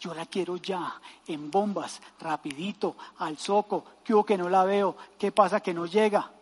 Yo 0.00 0.12
la 0.12 0.26
quiero 0.26 0.56
ya, 0.56 1.00
en 1.26 1.50
bombas, 1.50 2.02
rapidito, 2.20 2.96
al 3.18 3.38
soco, 3.38 3.84
que 4.04 4.12
hubo 4.12 4.24
que 4.24 4.36
no 4.36 4.48
la 4.48 4.64
veo, 4.64 4.96
qué 5.18 5.30
pasa 5.32 5.60
que 5.60 5.72
no 5.72 5.86
llega. 5.86 6.32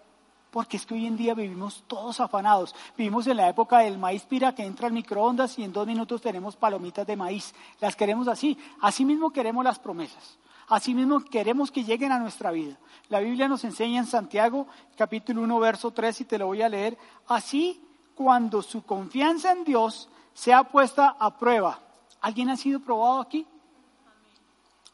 Porque 0.50 0.78
es 0.78 0.86
que 0.86 0.94
hoy 0.94 1.06
en 1.06 1.18
día 1.18 1.34
vivimos 1.34 1.84
todos 1.86 2.18
afanados. 2.18 2.74
Vivimos 2.96 3.26
en 3.26 3.36
la 3.36 3.48
época 3.48 3.80
del 3.80 3.98
maíz 3.98 4.22
pira 4.22 4.54
que 4.54 4.64
entra 4.64 4.86
al 4.86 4.94
microondas 4.94 5.58
y 5.58 5.64
en 5.64 5.72
dos 5.72 5.86
minutos 5.86 6.22
tenemos 6.22 6.56
palomitas 6.56 7.06
de 7.06 7.14
maíz. 7.14 7.54
Las 7.78 7.94
queremos 7.94 8.26
así. 8.26 8.56
Así 8.80 9.04
mismo 9.04 9.30
queremos 9.30 9.62
las 9.62 9.78
promesas. 9.78 10.38
Así 10.68 10.94
mismo 10.94 11.20
queremos 11.20 11.70
que 11.70 11.84
lleguen 11.84 12.12
a 12.12 12.18
nuestra 12.18 12.50
vida. 12.50 12.76
La 13.08 13.20
Biblia 13.20 13.48
nos 13.48 13.64
enseña 13.64 14.00
en 14.00 14.06
Santiago 14.06 14.66
capítulo 14.96 15.42
1 15.42 15.58
verso 15.60 15.90
3 15.92 16.22
y 16.22 16.24
te 16.24 16.38
lo 16.38 16.46
voy 16.46 16.62
a 16.62 16.68
leer. 16.68 16.98
Así 17.28 17.82
cuando 18.14 18.62
su 18.62 18.84
confianza 18.84 19.52
en 19.52 19.64
Dios 19.64 20.08
sea 20.34 20.64
puesta 20.64 21.16
a 21.18 21.36
prueba 21.36 21.80
¿Alguien 22.26 22.50
ha 22.50 22.56
sido 22.56 22.80
probado 22.80 23.20
aquí? 23.20 23.46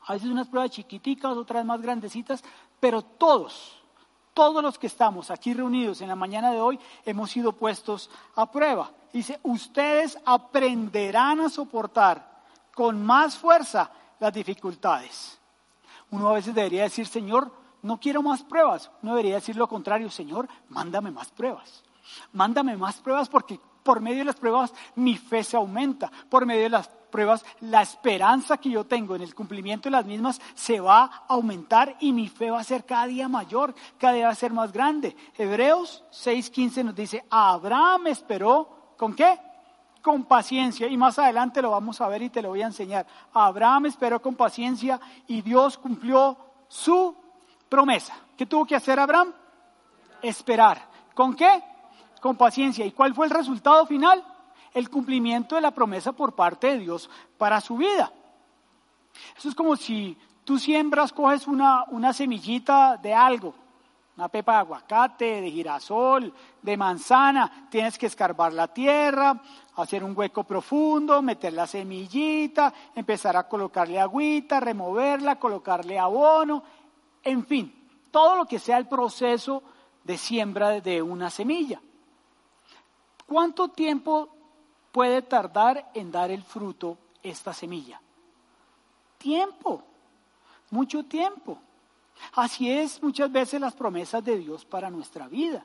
A 0.07 0.12
veces 0.12 0.29
unas 0.29 0.49
pruebas 0.49 0.71
chiquiticas, 0.71 1.37
otras 1.37 1.64
más 1.64 1.81
grandecitas, 1.81 2.43
pero 2.79 3.00
todos, 3.00 3.81
todos 4.35 4.62
los 4.62 4.79
que 4.79 4.88
estamos 4.88 5.31
aquí 5.31 5.55
reunidos 5.55 6.02
en 6.02 6.09
la 6.09 6.14
mañana 6.14 6.50
de 6.50 6.61
hoy 6.61 6.79
hemos 7.07 7.31
sido 7.31 7.52
puestos 7.52 8.11
a 8.35 8.50
prueba. 8.50 8.91
Dice, 9.12 9.41
ustedes 9.45 10.19
aprenderán 10.26 11.41
a 11.41 11.49
soportar 11.49 12.43
con 12.75 13.02
más 13.02 13.38
fuerza 13.38 13.91
las 14.19 14.35
dificultades. 14.35 15.38
Uno 16.12 16.28
a 16.28 16.35
veces 16.35 16.54
debería 16.54 16.85
decir, 16.85 17.07
Señor, 17.07 17.50
no 17.83 17.99
quiero 17.99 18.23
más 18.23 18.42
pruebas. 18.42 18.90
Uno 19.02 19.12
debería 19.12 19.37
decir 19.37 19.57
lo 19.57 19.66
contrario, 19.69 20.11
Señor, 20.11 20.49
mándame 20.69 21.11
más 21.11 21.31
pruebas. 21.31 21.83
Mándame 22.33 22.76
más 22.76 22.97
pruebas 23.00 23.28
porque 23.28 23.59
por 23.83 24.00
medio 24.00 24.19
de 24.19 24.26
las 24.26 24.37
pruebas 24.37 24.73
mi 24.95 25.16
fe 25.16 25.42
se 25.42 25.57
aumenta. 25.57 26.12
Por 26.28 26.47
medio 26.47 26.62
de 26.62 26.69
las 26.69 26.88
pruebas 26.88 27.45
la 27.61 27.83
esperanza 27.83 28.57
que 28.57 28.71
yo 28.71 28.85
tengo 28.85 29.16
en 29.16 29.23
el 29.23 29.35
cumplimiento 29.35 29.88
de 29.88 29.92
las 29.92 30.07
mismas 30.07 30.40
se 30.54 30.81
va 30.81 31.04
a 31.04 31.25
aumentar 31.28 31.97
y 32.00 32.12
mi 32.12 32.28
fe 32.28 32.50
va 32.50 32.61
a 32.61 32.64
ser 32.64 32.85
cada 32.85 33.07
día 33.07 33.28
mayor, 33.28 33.75
cada 33.99 34.14
día 34.14 34.26
va 34.26 34.33
a 34.33 34.37
ser 34.37 34.52
más 34.52 34.73
grande. 34.73 35.16
Hebreos 35.37 36.04
6:15 36.11 36.85
nos 36.85 36.95
dice, 36.95 37.25
Abraham 37.31 38.09
esperó, 38.09 38.95
¿con 38.97 39.14
qué? 39.14 39.38
Con 40.02 40.25
paciencia. 40.25 40.88
Y 40.88 40.97
más 40.97 41.18
adelante 41.18 41.62
lo 41.62 41.71
vamos 41.71 42.00
a 42.00 42.09
ver 42.09 42.23
y 42.23 42.30
te 42.30 42.42
lo 42.42 42.50
voy 42.50 42.62
a 42.62 42.66
enseñar. 42.66 43.06
Abraham 43.32 43.87
esperó 43.87 44.21
con 44.21 44.35
paciencia 44.35 45.00
y 45.26 45.40
Dios 45.40 45.78
cumplió 45.78 46.37
su 46.68 47.14
promesa. 47.68 48.14
¿Qué 48.37 48.44
tuvo 48.44 48.66
que 48.66 48.76
hacer 48.76 48.99
Abraham? 48.99 49.32
Esperar. 50.23 50.90
¿Con 51.14 51.35
qué? 51.35 51.62
con 52.23 52.37
paciencia. 52.37 52.87
¿Y 52.87 52.92
cuál 52.92 53.14
fue 53.14 53.26
el 53.26 53.32
resultado 53.32 53.85
final? 53.85 54.25
El 54.73 54.88
cumplimiento 54.88 55.56
de 55.56 55.61
la 55.61 55.73
promesa 55.73 56.12
por 56.12 56.35
parte 56.35 56.68
de 56.68 56.78
Dios 56.78 57.11
para 57.37 57.61
su 57.61 57.76
vida. 57.76 58.12
Eso 59.37 59.49
es 59.49 59.54
como 59.56 59.76
si 59.76 60.16
tú 60.44 60.56
siembras, 60.56 61.12
coges 61.12 61.49
una, 61.49 61.85
una 61.88 62.12
semillita 62.12 62.97
de 62.97 63.12
algo, 63.12 63.54
una 64.23 64.29
pepa 64.29 64.52
de 64.52 64.59
aguacate, 64.59 65.41
de 65.41 65.50
girasol, 65.50 66.33
de 66.62 66.76
manzana, 66.76 67.67
tienes 67.69 67.99
que 67.99 68.07
escarbar 68.07 68.52
la 68.52 68.69
tierra, 68.69 69.43
hacer 69.75 70.05
un 70.05 70.17
hueco 70.17 70.45
profundo, 70.45 71.21
meter 71.23 71.52
la 71.52 71.67
semillita, 71.67 72.73
empezar 72.95 73.37
a 73.37 73.49
colocarle 73.49 73.99
agüita, 73.99 74.61
removerla, 74.61 75.41
colocarle 75.41 75.99
abono, 75.99 76.62
en 77.25 77.45
fin, 77.45 77.88
todo 78.12 78.37
lo 78.37 78.47
que 78.47 78.61
sea 78.61 78.79
el 78.79 78.87
proceso 78.87 79.61
de 80.05 80.17
siembra 80.17 80.81
de 80.81 81.02
una 81.02 81.29
semilla. 81.29 81.81
¿Cuánto 83.26 83.71
tiempo 83.71 84.29
puede 84.93 85.23
tardar 85.23 85.91
en 85.95 86.12
dar 86.12 86.31
el 86.31 86.45
fruto 86.45 86.97
esta 87.25 87.52
semilla? 87.52 88.00
Tiempo, 89.19 89.83
mucho 90.71 91.02
tiempo. 91.07 91.59
Así 92.35 92.71
es 92.71 93.02
muchas 93.02 93.31
veces 93.31 93.61
las 93.61 93.75
promesas 93.75 94.25
de 94.25 94.38
Dios 94.38 94.64
para 94.64 94.91
nuestra 94.91 95.29
vida. 95.29 95.64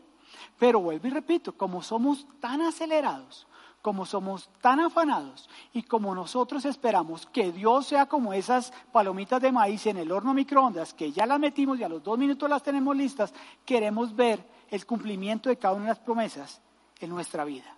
Pero 0.58 0.80
vuelvo 0.80 1.08
y 1.08 1.12
repito, 1.12 1.54
como 1.54 1.82
somos 1.82 2.28
tan 2.40 2.62
acelerados, 2.62 3.48
como 3.82 4.06
somos 4.06 4.50
tan 4.60 4.80
afanados 4.80 5.50
y 5.72 5.84
como 5.84 6.14
nosotros 6.14 6.66
esperamos 6.66 7.26
que 7.28 7.52
Dios 7.52 7.88
sea 7.88 8.08
como 8.08 8.34
esas 8.34 8.74
palomitas 8.92 9.42
de 9.42 9.52
maíz 9.52 9.86
en 9.86 9.98
el 9.98 10.12
horno 10.12 10.34
microondas, 10.34 10.94
que 10.94 11.12
ya 11.12 11.26
las 11.26 11.40
metimos 11.40 11.80
y 11.80 11.84
a 11.84 11.90
los 11.90 12.04
dos 12.04 12.18
minutos 12.18 12.50
las 12.50 12.64
tenemos 12.64 12.96
listas, 12.96 13.34
queremos 13.66 14.16
ver 14.16 14.46
el 14.70 14.86
cumplimiento 14.86 15.50
de 15.50 15.58
cada 15.58 15.76
una 15.76 15.84
de 15.84 15.90
las 15.90 16.00
promesas 16.00 16.62
en 17.00 17.10
nuestra 17.10 17.46
vida. 17.46 17.78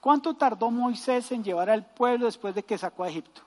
¿Cuánto 0.00 0.34
tardó 0.34 0.70
Moisés 0.70 1.30
en 1.32 1.44
llevar 1.44 1.70
al 1.70 1.86
pueblo 1.86 2.26
después 2.26 2.54
de 2.54 2.64
que 2.64 2.76
sacó 2.76 3.04
a 3.04 3.08
Egipto? 3.08 3.42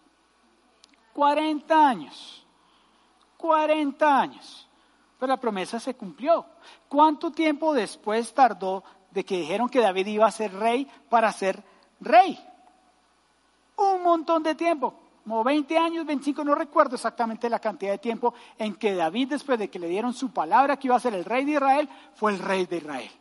40 1.13 1.87
años. 1.87 2.44
40 3.45 4.21
años. 4.21 4.67
Pero 5.19 5.29
la 5.29 5.39
promesa 5.39 5.79
se 5.79 5.95
cumplió. 5.95 6.45
¿Cuánto 6.87 7.31
tiempo 7.31 7.73
después 7.73 8.33
tardó 8.33 8.83
de 9.11 9.23
que 9.23 9.37
dijeron 9.37 9.69
que 9.69 9.79
David 9.79 10.07
iba 10.07 10.25
a 10.25 10.31
ser 10.31 10.53
rey 10.53 10.87
para 11.09 11.31
ser 11.31 11.63
rey? 11.99 12.39
Un 13.77 14.03
montón 14.03 14.43
de 14.43 14.55
tiempo. 14.55 14.93
Como 15.23 15.43
20 15.43 15.77
años, 15.77 16.05
25, 16.05 16.43
no 16.43 16.53
recuerdo 16.53 16.95
exactamente 16.95 17.49
la 17.49 17.59
cantidad 17.59 17.91
de 17.91 17.97
tiempo 17.97 18.33
en 18.57 18.75
que 18.75 18.93
David, 18.93 19.29
después 19.29 19.57
de 19.57 19.69
que 19.69 19.79
le 19.79 19.87
dieron 19.87 20.13
su 20.13 20.31
palabra 20.31 20.77
que 20.77 20.87
iba 20.87 20.95
a 20.95 20.99
ser 20.99 21.15
el 21.15 21.25
rey 21.25 21.45
de 21.45 21.53
Israel, 21.53 21.89
fue 22.13 22.31
el 22.31 22.39
rey 22.39 22.65
de 22.65 22.77
Israel 22.77 23.11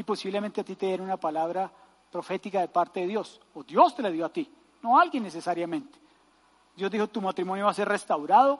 y 0.00 0.02
posiblemente 0.02 0.62
a 0.62 0.64
ti 0.64 0.76
te 0.76 0.86
dieron 0.86 1.06
una 1.06 1.18
palabra 1.18 1.70
profética 2.10 2.60
de 2.60 2.68
parte 2.68 3.00
de 3.00 3.06
Dios, 3.06 3.38
o 3.54 3.62
Dios 3.62 3.94
te 3.94 4.02
la 4.02 4.10
dio 4.10 4.24
a 4.24 4.32
ti, 4.32 4.50
no 4.82 4.98
a 4.98 5.02
alguien 5.02 5.22
necesariamente. 5.22 5.98
Dios 6.80 6.90
dijo, 6.90 7.08
tu 7.08 7.20
matrimonio 7.20 7.66
va 7.66 7.72
a 7.72 7.74
ser 7.74 7.86
restaurado, 7.86 8.58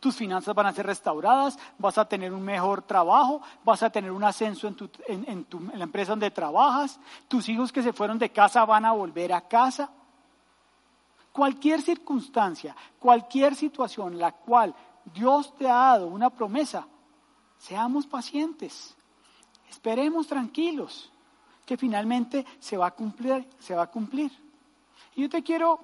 tus 0.00 0.16
finanzas 0.16 0.54
van 0.54 0.66
a 0.66 0.72
ser 0.72 0.84
restauradas, 0.84 1.58
vas 1.78 1.96
a 1.96 2.04
tener 2.06 2.30
un 2.32 2.42
mejor 2.42 2.82
trabajo, 2.82 3.40
vas 3.64 3.82
a 3.82 3.88
tener 3.88 4.10
un 4.10 4.22
ascenso 4.22 4.68
en, 5.06 5.46
la 5.74 5.84
empresa 5.84 6.12
donde 6.12 6.30
trabajas, 6.30 7.00
tus 7.26 7.48
hijos 7.48 7.72
que 7.72 7.82
se 7.82 7.94
fueron 7.94 8.18
de 8.18 8.30
casa 8.30 8.66
van 8.66 8.84
a 8.84 8.92
volver 8.92 9.32
a 9.32 9.40
casa. 9.40 9.90
Cualquier 11.32 11.80
circunstancia, 11.80 12.76
cualquier 12.98 13.54
situación 13.54 14.12
en 14.12 14.18
la 14.18 14.32
cual 14.32 14.74
Dios 15.06 15.54
te 15.56 15.66
ha 15.66 15.74
dado 15.74 16.08
una 16.08 16.28
promesa, 16.28 16.86
seamos 17.56 18.06
pacientes. 18.06 18.94
Esperemos 19.70 20.26
tranquilos 20.26 21.10
que 21.64 21.78
finalmente 21.78 22.44
se 22.58 22.76
va 22.76 22.88
a 22.88 22.90
cumplir, 22.90 23.48
se 23.58 23.74
va 23.74 23.84
a 23.84 23.90
cumplir. 23.90 24.32
Y 25.14 25.22
yo 25.22 25.28
te 25.28 25.42
quiero 25.42 25.80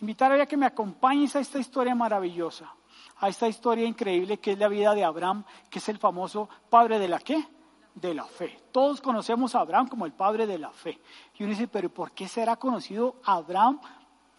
Invitar 0.00 0.32
a 0.32 0.46
que 0.46 0.56
me 0.56 0.66
acompañes 0.66 1.36
a 1.36 1.40
esta 1.40 1.58
historia 1.58 1.94
maravillosa, 1.94 2.74
a 3.18 3.28
esta 3.28 3.48
historia 3.48 3.86
increíble 3.86 4.38
que 4.38 4.52
es 4.52 4.58
la 4.58 4.68
vida 4.68 4.94
de 4.94 5.04
Abraham, 5.04 5.44
que 5.70 5.78
es 5.78 5.88
el 5.88 5.98
famoso 5.98 6.48
padre 6.68 6.98
de 6.98 7.08
la 7.08 7.18
qué? 7.18 7.46
De 7.94 8.12
la 8.12 8.24
fe. 8.24 8.58
Todos 8.72 9.00
conocemos 9.00 9.54
a 9.54 9.60
Abraham 9.60 9.88
como 9.88 10.06
el 10.06 10.12
padre 10.12 10.46
de 10.46 10.58
la 10.58 10.70
fe. 10.70 11.00
Y 11.38 11.44
uno 11.44 11.50
dice, 11.50 11.68
pero 11.68 11.88
¿por 11.88 12.12
qué 12.12 12.28
será 12.28 12.56
conocido 12.56 13.16
Abraham 13.24 13.80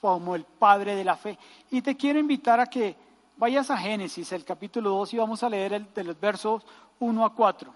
como 0.02 0.36
el 0.36 0.44
padre 0.44 0.96
de 0.96 1.04
la 1.04 1.16
fe? 1.16 1.38
Y 1.72 1.82
te 1.82 1.96
quiero 1.96 2.20
invitar 2.20 2.60
a 2.60 2.68
que 2.68 2.96
vayas 3.38 3.72
a 3.72 3.78
Génesis, 3.78 4.32
el 4.32 4.44
capítulo 4.44 4.90
2, 4.92 5.14
y 5.14 5.18
vamos 5.18 5.44
a 5.44 5.50
leer 5.50 5.74
el, 5.74 5.94
de 5.94 6.04
los 6.04 6.20
versos 6.20 6.64
1 7.00 7.26
a 7.26 7.34
4. 7.34 7.74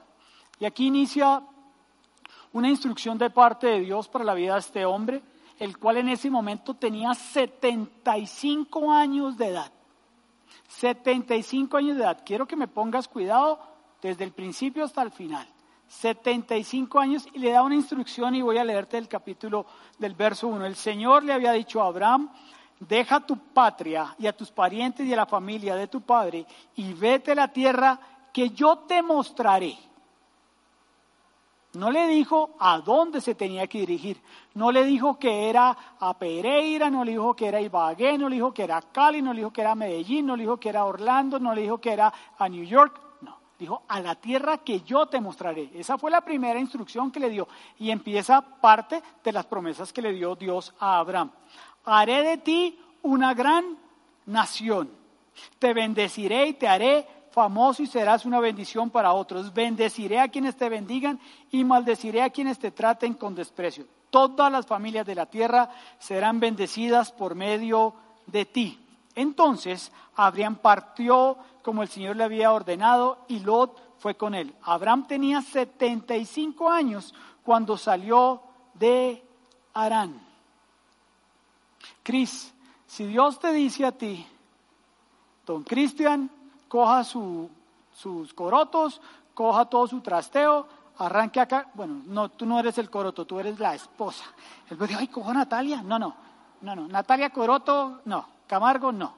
Y 0.59 0.65
aquí 0.65 0.87
inicia 0.87 1.41
una 2.51 2.69
instrucción 2.69 3.17
de 3.17 3.29
parte 3.29 3.67
de 3.67 3.79
Dios 3.81 4.07
para 4.07 4.25
la 4.25 4.33
vida 4.33 4.53
de 4.53 4.59
este 4.59 4.85
hombre 4.85 5.21
el 5.59 5.77
cual 5.77 5.97
en 5.97 6.09
ese 6.09 6.29
momento 6.29 6.73
tenía 6.73 7.13
75 7.13 8.91
años 8.91 9.37
de 9.37 9.47
edad. 9.47 9.71
75 10.69 11.77
años 11.77 11.97
de 11.97 12.03
edad. 12.03 12.23
Quiero 12.25 12.47
que 12.47 12.55
me 12.55 12.67
pongas 12.67 13.07
cuidado 13.07 13.59
desde 14.01 14.23
el 14.23 14.31
principio 14.31 14.85
hasta 14.85 15.01
el 15.01 15.11
final. 15.11 15.47
75 15.87 16.99
años 16.99 17.27
y 17.33 17.39
le 17.39 17.51
da 17.51 17.63
una 17.63 17.75
instrucción 17.75 18.35
y 18.35 18.41
voy 18.41 18.57
a 18.57 18.63
leerte 18.63 18.97
el 18.97 19.07
capítulo 19.07 19.65
del 19.97 20.13
verso 20.13 20.47
1. 20.47 20.65
El 20.65 20.75
Señor 20.75 21.23
le 21.23 21.33
había 21.33 21.51
dicho 21.51 21.81
a 21.81 21.87
Abraham, 21.87 22.29
deja 22.79 23.19
tu 23.19 23.37
patria 23.37 24.15
y 24.17 24.27
a 24.27 24.37
tus 24.37 24.51
parientes 24.51 25.05
y 25.05 25.13
a 25.13 25.17
la 25.17 25.25
familia 25.25 25.75
de 25.75 25.87
tu 25.87 26.01
padre 26.01 26.45
y 26.75 26.93
vete 26.93 27.31
a 27.31 27.35
la 27.35 27.51
tierra 27.51 27.99
que 28.31 28.51
yo 28.51 28.77
te 28.79 29.01
mostraré. 29.01 29.77
No 31.73 31.91
le 31.91 32.07
dijo 32.07 32.55
a 32.59 32.79
dónde 32.79 33.21
se 33.21 33.35
tenía 33.35 33.67
que 33.67 33.79
dirigir. 33.79 34.19
No 34.55 34.71
le 34.71 34.83
dijo 34.85 35.19
que 35.19 35.49
era 35.49 35.77
a 35.99 36.17
Pereira, 36.17 36.89
no 36.89 37.03
le 37.03 37.11
dijo 37.11 37.35
que 37.35 37.47
era 37.47 37.61
Ibagué, 37.61 38.17
no 38.17 38.27
le 38.27 38.37
dijo 38.37 38.51
que 38.51 38.63
era 38.63 38.81
Cali, 38.81 39.21
no 39.21 39.33
le 39.33 39.41
dijo 39.41 39.53
que 39.53 39.61
era 39.61 39.75
Medellín, 39.75 40.25
no 40.25 40.35
le 40.35 40.43
dijo 40.43 40.57
que 40.57 40.69
era 40.69 40.85
Orlando, 40.85 41.39
no 41.39 41.53
le 41.53 41.61
dijo 41.61 41.77
que 41.77 41.93
era 41.93 42.11
a 42.39 42.49
New 42.49 42.63
York. 42.63 42.99
No, 43.21 43.37
dijo 43.59 43.83
a 43.87 44.01
la 44.01 44.15
tierra 44.15 44.57
que 44.57 44.81
yo 44.81 45.05
te 45.05 45.21
mostraré. 45.21 45.69
Esa 45.75 45.99
fue 45.99 46.09
la 46.09 46.21
primera 46.21 46.59
instrucción 46.59 47.11
que 47.11 47.19
le 47.19 47.29
dio. 47.29 47.47
Y 47.77 47.91
empieza 47.91 48.41
parte 48.41 49.03
de 49.23 49.31
las 49.31 49.45
promesas 49.45 49.93
que 49.93 50.01
le 50.01 50.11
dio 50.11 50.35
Dios 50.35 50.73
a 50.79 50.97
Abraham. 50.97 51.29
Haré 51.85 52.23
de 52.23 52.37
ti 52.37 52.79
una 53.03 53.35
gran 53.35 53.77
nación. 54.25 54.89
Te 55.59 55.75
bendeciré 55.75 56.47
y 56.47 56.53
te 56.53 56.67
haré 56.67 57.05
famoso 57.31 57.83
y 57.83 57.87
serás 57.87 58.25
una 58.25 58.39
bendición 58.39 58.89
para 58.89 59.13
otros. 59.13 59.53
Bendeciré 59.53 60.19
a 60.19 60.27
quienes 60.27 60.55
te 60.55 60.69
bendigan 60.69 61.19
y 61.51 61.63
maldeciré 61.63 62.21
a 62.21 62.29
quienes 62.29 62.59
te 62.59 62.71
traten 62.71 63.13
con 63.13 63.35
desprecio. 63.35 63.85
Todas 64.09 64.51
las 64.51 64.65
familias 64.65 65.05
de 65.05 65.15
la 65.15 65.25
tierra 65.25 65.69
serán 65.99 66.39
bendecidas 66.39 67.11
por 67.11 67.35
medio 67.35 67.93
de 68.25 68.45
ti. 68.45 68.79
Entonces 69.15 69.91
Abraham 70.15 70.57
partió 70.61 71.37
como 71.61 71.83
el 71.83 71.89
Señor 71.89 72.15
le 72.15 72.23
había 72.23 72.51
ordenado 72.51 73.25
y 73.27 73.39
Lot 73.39 73.97
fue 73.99 74.15
con 74.15 74.33
él. 74.33 74.53
Abraham 74.63 75.07
tenía 75.07 75.41
75 75.41 76.69
años 76.69 77.13
cuando 77.43 77.77
salió 77.77 78.41
de 78.73 79.23
Arán. 79.73 80.19
Cris, 82.03 82.53
si 82.87 83.05
Dios 83.05 83.39
te 83.39 83.51
dice 83.53 83.85
a 83.85 83.91
ti, 83.91 84.25
don 85.45 85.63
Cristian, 85.63 86.31
coja 86.69 87.03
sus 87.03 88.33
corotos, 88.33 89.01
coja 89.33 89.65
todo 89.65 89.87
su 89.87 89.99
trasteo, 89.99 90.67
arranque 90.99 91.41
acá. 91.41 91.67
Bueno, 91.73 92.01
no, 92.05 92.29
tú 92.29 92.45
no 92.45 92.57
eres 92.59 92.77
el 92.77 92.89
coroto, 92.89 93.25
tú 93.25 93.39
eres 93.39 93.59
la 93.59 93.75
esposa. 93.75 94.23
Me 94.69 94.87
dijo, 94.87 94.99
ay, 95.01 95.07
cojo 95.09 95.33
Natalia. 95.33 95.81
No, 95.81 95.99
no, 95.99 96.15
no, 96.61 96.75
no. 96.75 96.87
Natalia 96.87 97.31
Coroto, 97.31 97.99
no. 98.05 98.25
Camargo, 98.47 98.91
no. 98.91 99.13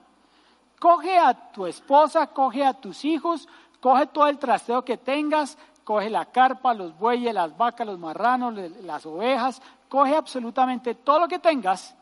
Coge 0.79 1.20
a 1.20 1.51
tu 1.51 1.67
esposa, 1.67 2.27
coge 2.27 2.65
a 2.65 2.74
tus 2.74 3.05
hijos, 3.05 3.48
coge 3.79 4.08
todo 4.08 4.27
el 4.27 4.39
trasteo 4.39 4.84
que 4.84 4.98
tengas, 4.98 5.57
coge 5.83 6.09
la 6.09 6.25
carpa, 6.25 6.74
los 6.74 6.98
bueyes, 6.98 7.33
las 7.33 7.55
vacas, 7.55 7.85
los 7.85 8.00
marranos, 8.00 8.55
las 8.83 9.05
ovejas, 9.05 9.61
coge 9.87 10.16
absolutamente 10.16 10.96
todo 10.96 11.20
lo 11.20 11.27
que 11.27 11.40
tengas 11.40 11.96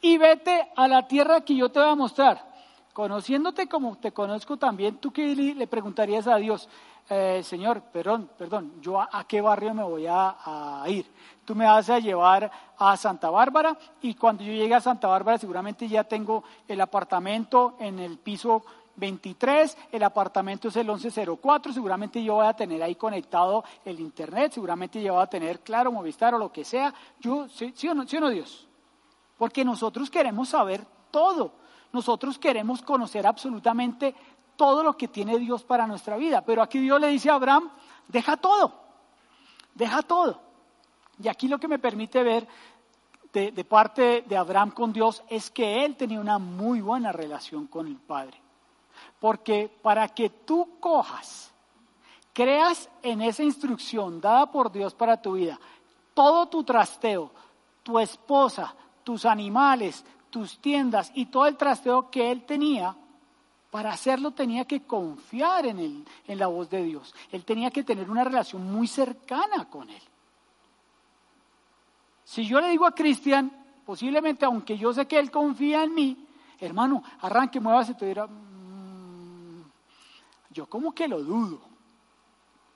y 0.00 0.18
vete 0.18 0.70
a 0.76 0.88
la 0.88 1.06
tierra 1.06 1.40
que 1.40 1.54
yo 1.54 1.70
te 1.70 1.78
voy 1.78 1.88
a 1.88 1.94
mostrar. 1.94 2.51
Conociéndote 2.92 3.68
como 3.68 3.96
te 3.96 4.12
conozco 4.12 4.58
también, 4.58 4.98
¿tú 4.98 5.10
qué 5.10 5.34
le 5.34 5.66
preguntarías 5.66 6.26
a 6.26 6.36
Dios? 6.36 6.68
Eh, 7.08 7.40
Señor, 7.42 7.80
perdón, 7.90 8.28
perdón, 8.36 8.74
¿yo 8.82 9.00
a, 9.00 9.24
qué 9.26 9.40
barrio 9.40 9.72
me 9.72 9.82
voy 9.82 10.06
a, 10.06 10.84
ir? 10.88 11.10
Tú 11.44 11.54
me 11.54 11.64
vas 11.64 11.88
a 11.88 11.98
llevar 11.98 12.50
a 12.76 12.96
Santa 12.98 13.30
Bárbara 13.30 13.78
y 14.02 14.14
cuando 14.14 14.44
yo 14.44 14.52
llegue 14.52 14.74
a 14.74 14.80
Santa 14.80 15.08
Bárbara 15.08 15.38
seguramente 15.38 15.88
ya 15.88 16.04
tengo 16.04 16.44
el 16.68 16.80
apartamento 16.82 17.76
en 17.80 17.98
el 17.98 18.18
piso 18.18 18.62
23, 18.96 19.76
el 19.90 20.02
apartamento 20.02 20.68
es 20.68 20.76
el 20.76 20.86
1104, 20.86 21.72
seguramente 21.72 22.22
yo 22.22 22.34
voy 22.34 22.46
a 22.46 22.52
tener 22.52 22.82
ahí 22.82 22.94
conectado 22.94 23.64
el 23.86 23.98
internet, 24.00 24.52
seguramente 24.52 25.02
yo 25.02 25.14
voy 25.14 25.22
a 25.22 25.26
tener 25.26 25.60
claro 25.60 25.90
Movistar 25.90 26.34
o 26.34 26.38
lo 26.38 26.52
que 26.52 26.62
sea. 26.62 26.92
Yo, 27.18 27.48
¿sí, 27.48 27.72
sí 27.74 27.88
o 27.88 27.94
no, 27.94 28.06
sí 28.06 28.18
o 28.18 28.20
no 28.20 28.28
Dios? 28.28 28.68
Porque 29.38 29.64
nosotros 29.64 30.10
queremos 30.10 30.50
saber 30.50 30.84
todo. 31.10 31.61
Nosotros 31.92 32.38
queremos 32.38 32.82
conocer 32.82 33.26
absolutamente 33.26 34.14
todo 34.56 34.82
lo 34.82 34.96
que 34.96 35.08
tiene 35.08 35.38
Dios 35.38 35.62
para 35.62 35.86
nuestra 35.86 36.16
vida. 36.16 36.42
Pero 36.42 36.62
aquí 36.62 36.78
Dios 36.78 37.00
le 37.00 37.08
dice 37.08 37.30
a 37.30 37.34
Abraham, 37.34 37.70
deja 38.08 38.36
todo, 38.36 38.72
deja 39.74 40.02
todo. 40.02 40.40
Y 41.22 41.28
aquí 41.28 41.48
lo 41.48 41.58
que 41.58 41.68
me 41.68 41.78
permite 41.78 42.22
ver 42.22 42.48
de, 43.32 43.52
de, 43.52 43.64
parte 43.64 44.22
de 44.22 44.36
Abraham 44.36 44.70
con 44.70 44.92
Dios 44.92 45.22
es 45.28 45.50
que 45.50 45.84
él 45.84 45.96
tenía 45.96 46.20
una 46.20 46.38
muy 46.38 46.80
buena 46.80 47.12
relación 47.12 47.66
con 47.66 47.86
el 47.86 47.96
Padre. 47.96 48.40
Porque 49.20 49.70
para 49.82 50.08
que 50.08 50.30
tú 50.30 50.78
cojas, 50.80 51.52
creas 52.32 52.88
en 53.02 53.20
esa 53.22 53.42
instrucción 53.42 54.20
dada 54.20 54.50
por 54.50 54.72
Dios 54.72 54.94
para 54.94 55.20
tu 55.20 55.34
vida, 55.34 55.58
todo 56.14 56.46
tu 56.46 56.64
trasteo, 56.64 57.30
tu 57.82 57.98
esposa, 57.98 58.74
tus 59.04 59.24
animales, 59.24 60.04
tus 60.32 60.58
tiendas 60.58 61.12
y 61.14 61.26
todo 61.26 61.46
el 61.46 61.58
trasteo 61.58 62.10
que 62.10 62.32
él 62.32 62.44
tenía, 62.44 62.96
para 63.70 63.92
hacerlo 63.92 64.32
tenía 64.32 64.64
que 64.64 64.82
confiar 64.82 65.66
en, 65.66 65.78
él, 65.78 66.04
en 66.26 66.38
la 66.38 66.46
voz 66.46 66.70
de 66.70 66.82
Dios. 66.82 67.14
Él 67.30 67.44
tenía 67.44 67.70
que 67.70 67.84
tener 67.84 68.10
una 68.10 68.24
relación 68.24 68.64
muy 68.72 68.88
cercana 68.88 69.68
con 69.68 69.90
él. 69.90 70.02
Si 72.24 72.46
yo 72.46 72.60
le 72.60 72.70
digo 72.70 72.86
a 72.86 72.94
Cristian, 72.94 73.52
posiblemente 73.84 74.46
aunque 74.46 74.78
yo 74.78 74.92
sé 74.94 75.06
que 75.06 75.18
él 75.18 75.30
confía 75.30 75.84
en 75.84 75.94
mí, 75.94 76.26
hermano, 76.58 77.02
arranque, 77.20 77.60
muévase, 77.60 77.94
te 77.94 78.06
dirá, 78.06 78.26
mm, 78.26 79.62
yo 80.50 80.66
como 80.66 80.94
que 80.94 81.08
lo 81.08 81.22
dudo, 81.22 81.60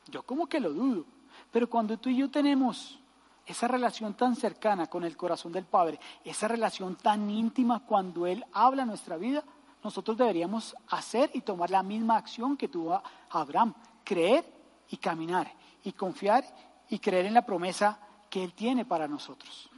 yo 0.08 0.22
como 0.24 0.46
que 0.46 0.60
lo 0.60 0.72
dudo. 0.74 1.06
Pero 1.50 1.70
cuando 1.70 1.96
tú 1.96 2.10
y 2.10 2.18
yo 2.18 2.30
tenemos 2.30 2.98
esa 3.46 3.68
relación 3.68 4.14
tan 4.14 4.34
cercana 4.34 4.88
con 4.88 5.04
el 5.04 5.16
corazón 5.16 5.52
del 5.52 5.64
Padre, 5.64 6.00
esa 6.24 6.48
relación 6.48 6.96
tan 6.96 7.30
íntima 7.30 7.86
cuando 7.86 8.26
Él 8.26 8.44
habla 8.52 8.84
nuestra 8.84 9.16
vida, 9.16 9.44
nosotros 9.84 10.16
deberíamos 10.16 10.74
hacer 10.88 11.30
y 11.32 11.42
tomar 11.42 11.70
la 11.70 11.84
misma 11.84 12.16
acción 12.16 12.56
que 12.56 12.66
tuvo 12.66 13.00
Abraham, 13.30 13.72
creer 14.02 14.44
y 14.88 14.96
caminar 14.96 15.52
y 15.84 15.92
confiar 15.92 16.44
y 16.88 16.98
creer 16.98 17.26
en 17.26 17.34
la 17.34 17.46
promesa 17.46 18.00
que 18.28 18.42
Él 18.42 18.52
tiene 18.52 18.84
para 18.84 19.06
nosotros. 19.06 19.70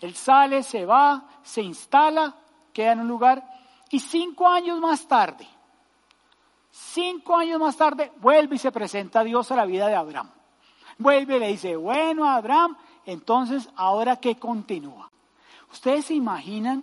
Él 0.00 0.14
sale, 0.14 0.62
se 0.62 0.84
va, 0.84 1.26
se 1.42 1.62
instala, 1.62 2.36
queda 2.72 2.92
en 2.92 3.00
un 3.00 3.08
lugar 3.08 3.42
y 3.90 4.00
cinco 4.00 4.46
años 4.46 4.78
más 4.80 5.08
tarde, 5.08 5.48
cinco 6.70 7.36
años 7.36 7.58
más 7.58 7.74
tarde, 7.74 8.12
vuelve 8.20 8.56
y 8.56 8.58
se 8.58 8.70
presenta 8.70 9.20
a 9.20 9.24
Dios 9.24 9.50
a 9.50 9.56
la 9.56 9.64
vida 9.64 9.88
de 9.88 9.94
Abraham. 9.94 10.30
Vuelve 10.98 11.36
y 11.36 11.40
le 11.40 11.48
dice, 11.48 11.76
bueno, 11.76 12.28
Abraham, 12.28 12.76
entonces, 13.06 13.68
¿ahora 13.76 14.16
qué 14.16 14.36
continúa? 14.36 15.08
¿Ustedes 15.70 16.06
se 16.06 16.14
imaginan 16.14 16.82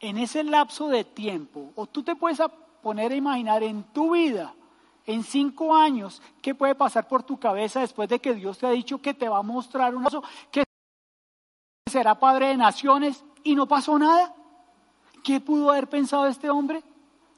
en 0.00 0.18
ese 0.18 0.44
lapso 0.44 0.88
de 0.88 1.04
tiempo, 1.04 1.72
o 1.74 1.86
tú 1.86 2.02
te 2.02 2.14
puedes 2.14 2.40
poner 2.82 3.12
a 3.12 3.16
imaginar 3.16 3.62
en 3.62 3.82
tu 3.84 4.12
vida, 4.12 4.54
en 5.06 5.24
cinco 5.24 5.74
años, 5.74 6.22
qué 6.42 6.54
puede 6.54 6.74
pasar 6.74 7.08
por 7.08 7.22
tu 7.22 7.38
cabeza 7.38 7.80
después 7.80 8.08
de 8.08 8.20
que 8.20 8.34
Dios 8.34 8.58
te 8.58 8.66
ha 8.66 8.70
dicho 8.70 9.00
que 9.00 9.14
te 9.14 9.28
va 9.28 9.38
a 9.38 9.42
mostrar 9.42 9.94
un 9.96 10.06
que 10.50 10.64
será 11.90 12.18
padre 12.18 12.48
de 12.48 12.56
naciones 12.56 13.24
y 13.42 13.54
no 13.54 13.66
pasó 13.66 13.98
nada? 13.98 14.34
¿Qué 15.24 15.40
pudo 15.40 15.70
haber 15.70 15.88
pensado 15.88 16.26
este 16.26 16.50
hombre? 16.50 16.82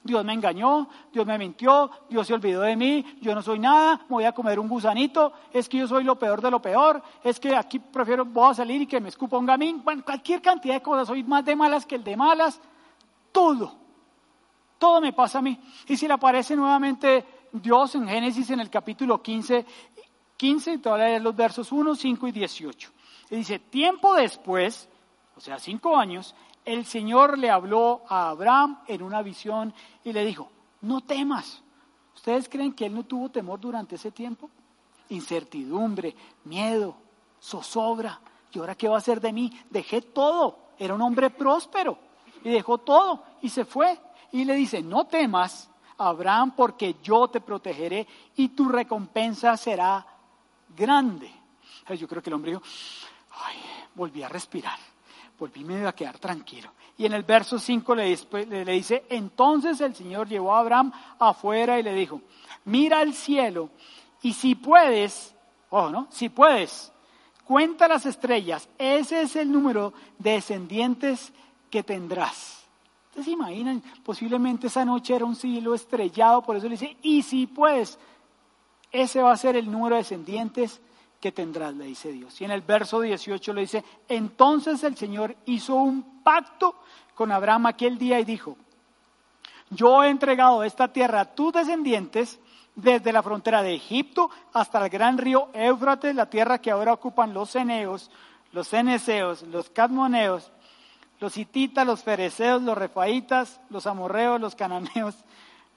Dios 0.02 0.24
me 0.24 0.32
engañó, 0.32 0.88
Dios 1.12 1.26
me 1.26 1.36
mintió, 1.36 1.90
Dios 2.08 2.26
se 2.26 2.32
olvidó 2.32 2.62
de 2.62 2.74
mí, 2.74 3.04
yo 3.20 3.34
no 3.34 3.42
soy 3.42 3.58
nada, 3.58 3.98
me 4.08 4.16
voy 4.16 4.24
a 4.24 4.32
comer 4.32 4.58
un 4.58 4.66
gusanito, 4.66 5.32
es 5.52 5.68
que 5.68 5.78
yo 5.78 5.86
soy 5.86 6.04
lo 6.04 6.18
peor 6.18 6.40
de 6.40 6.50
lo 6.50 6.62
peor, 6.62 7.02
es 7.22 7.38
que 7.38 7.54
aquí 7.54 7.78
prefiero, 7.78 8.24
voy 8.24 8.50
a 8.50 8.54
salir 8.54 8.80
y 8.80 8.86
que 8.86 8.98
me 8.98 9.10
escupa 9.10 9.36
un 9.36 9.44
gamín, 9.44 9.82
bueno, 9.84 10.02
cualquier 10.02 10.40
cantidad 10.40 10.74
de 10.74 10.82
cosas, 10.82 11.06
soy 11.06 11.22
más 11.22 11.44
de 11.44 11.54
malas 11.54 11.84
que 11.84 11.96
el 11.96 12.04
de 12.04 12.16
malas, 12.16 12.58
todo, 13.30 13.74
todo 14.78 15.02
me 15.02 15.12
pasa 15.12 15.40
a 15.40 15.42
mí. 15.42 15.60
Y 15.86 15.96
si 15.98 16.08
le 16.08 16.14
aparece 16.14 16.56
nuevamente 16.56 17.24
Dios 17.52 17.94
en 17.94 18.08
Génesis 18.08 18.48
en 18.50 18.60
el 18.60 18.70
capítulo 18.70 19.22
15, 19.22 19.66
15, 20.38 20.78
te 20.78 20.88
voy 20.88 21.00
a 21.00 21.04
leer 21.04 21.22
los 21.22 21.36
versos 21.36 21.70
1, 21.70 21.94
5 21.94 22.28
y 22.28 22.32
18. 22.32 22.90
Y 23.30 23.36
dice, 23.36 23.58
tiempo 23.58 24.14
después, 24.14 24.88
o 25.36 25.40
sea, 25.40 25.58
cinco 25.58 25.96
años, 25.96 26.34
el 26.72 26.86
Señor 26.86 27.38
le 27.38 27.50
habló 27.50 28.02
a 28.08 28.30
Abraham 28.30 28.80
en 28.86 29.02
una 29.02 29.22
visión 29.22 29.74
y 30.04 30.12
le 30.12 30.24
dijo, 30.24 30.50
no 30.82 31.00
temas. 31.00 31.62
¿Ustedes 32.14 32.48
creen 32.48 32.72
que 32.72 32.86
él 32.86 32.94
no 32.94 33.04
tuvo 33.04 33.28
temor 33.30 33.58
durante 33.60 33.96
ese 33.96 34.10
tiempo? 34.10 34.50
Incertidumbre, 35.08 36.14
miedo, 36.44 36.96
zozobra. 37.42 38.20
¿Y 38.52 38.58
ahora 38.58 38.74
qué 38.74 38.88
va 38.88 38.96
a 38.96 38.98
hacer 38.98 39.20
de 39.20 39.32
mí? 39.32 39.52
Dejé 39.70 40.02
todo. 40.02 40.70
Era 40.78 40.94
un 40.94 41.02
hombre 41.02 41.30
próspero 41.30 41.98
y 42.44 42.50
dejó 42.50 42.78
todo 42.78 43.24
y 43.42 43.48
se 43.48 43.64
fue. 43.64 43.98
Y 44.32 44.44
le 44.44 44.54
dice, 44.54 44.82
no 44.82 45.06
temas, 45.06 45.70
Abraham, 45.98 46.52
porque 46.56 46.96
yo 47.02 47.28
te 47.28 47.40
protegeré 47.40 48.06
y 48.36 48.50
tu 48.50 48.68
recompensa 48.68 49.56
será 49.56 50.06
grande. 50.76 51.30
Yo 51.98 52.06
creo 52.06 52.22
que 52.22 52.30
el 52.30 52.34
hombre 52.34 52.52
dijo, 52.52 52.62
ay, 53.32 53.56
volví 53.94 54.22
a 54.22 54.28
respirar, 54.28 54.78
volví 55.40 55.64
medio 55.64 55.88
a 55.88 55.94
quedar 55.94 56.18
tranquilo. 56.18 56.70
Y 56.98 57.06
en 57.06 57.14
el 57.14 57.22
verso 57.22 57.58
5 57.58 57.94
le, 57.94 58.16
le, 58.46 58.72
dice, 58.72 59.04
entonces 59.08 59.80
el 59.80 59.94
Señor 59.94 60.28
llevó 60.28 60.54
a 60.54 60.60
Abraham 60.60 60.92
afuera 61.18 61.80
y 61.80 61.82
le 61.82 61.94
dijo, 61.94 62.20
mira 62.66 63.00
al 63.00 63.14
cielo 63.14 63.70
y 64.22 64.34
si 64.34 64.54
puedes, 64.54 65.34
ojo, 65.70 65.90
¿no? 65.90 66.06
Si 66.10 66.28
puedes, 66.28 66.92
cuenta 67.44 67.88
las 67.88 68.04
estrellas, 68.04 68.68
ese 68.76 69.22
es 69.22 69.34
el 69.34 69.50
número 69.50 69.94
de 70.18 70.32
descendientes 70.32 71.32
que 71.70 71.82
tendrás. 71.82 72.66
Ustedes 73.08 73.24
se 73.24 73.32
imaginan, 73.32 73.82
posiblemente 74.04 74.66
esa 74.66 74.84
noche 74.84 75.16
era 75.16 75.24
un 75.24 75.36
cielo 75.36 75.74
estrellado, 75.74 76.42
por 76.42 76.56
eso 76.56 76.66
le 76.66 76.72
dice, 76.72 76.98
y 77.00 77.22
si 77.22 77.46
puedes, 77.46 77.98
ese 78.92 79.22
va 79.22 79.32
a 79.32 79.38
ser 79.38 79.56
el 79.56 79.70
número 79.70 79.96
de 79.96 80.02
descendientes 80.02 80.82
que 81.20 81.32
tendrás, 81.32 81.74
le 81.74 81.84
dice 81.84 82.10
Dios. 82.10 82.40
Y 82.40 82.44
en 82.44 82.50
el 82.50 82.62
verso 82.62 83.00
18 83.00 83.52
le 83.52 83.60
dice, 83.60 83.84
entonces 84.08 84.82
el 84.84 84.96
Señor 84.96 85.36
hizo 85.44 85.74
un 85.74 86.22
pacto 86.22 86.74
con 87.14 87.30
Abraham 87.30 87.66
aquel 87.66 87.98
día 87.98 88.18
y 88.18 88.24
dijo, 88.24 88.56
yo 89.68 90.02
he 90.02 90.08
entregado 90.08 90.64
esta 90.64 90.92
tierra 90.92 91.20
a 91.20 91.34
tus 91.34 91.52
descendientes 91.52 92.40
desde 92.74 93.12
la 93.12 93.22
frontera 93.22 93.62
de 93.62 93.74
Egipto 93.74 94.30
hasta 94.52 94.82
el 94.82 94.90
gran 94.90 95.18
río 95.18 95.50
Éufrates, 95.52 96.14
la 96.14 96.30
tierra 96.30 96.58
que 96.58 96.70
ahora 96.70 96.94
ocupan 96.94 97.34
los 97.34 97.50
ceneos, 97.50 98.10
los 98.52 98.68
ceneseos, 98.68 99.42
los 99.42 99.68
cadmoneos, 99.68 100.50
los 101.20 101.36
hititas, 101.36 101.86
los 101.86 102.02
fereceos, 102.02 102.62
los 102.62 102.76
refaitas, 102.76 103.60
los 103.68 103.86
amorreos, 103.86 104.40
los 104.40 104.54
cananeos, 104.54 105.14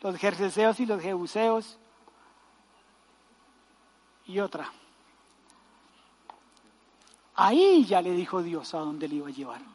los 0.01 0.15
jerseseos 0.15 0.79
y 0.79 0.86
los 0.86 1.01
jebuseos. 1.01 1.77
Y 4.25 4.39
otra. 4.39 4.71
Ahí 7.36 7.86
ya 7.86 8.02
le 8.02 8.12
dijo 8.12 8.43
Dios 8.43 8.74
a 8.74 8.80
dónde 8.80 9.08
le 9.08 9.15
iba 9.15 9.28
a 9.28 9.32
llevar. 9.32 9.74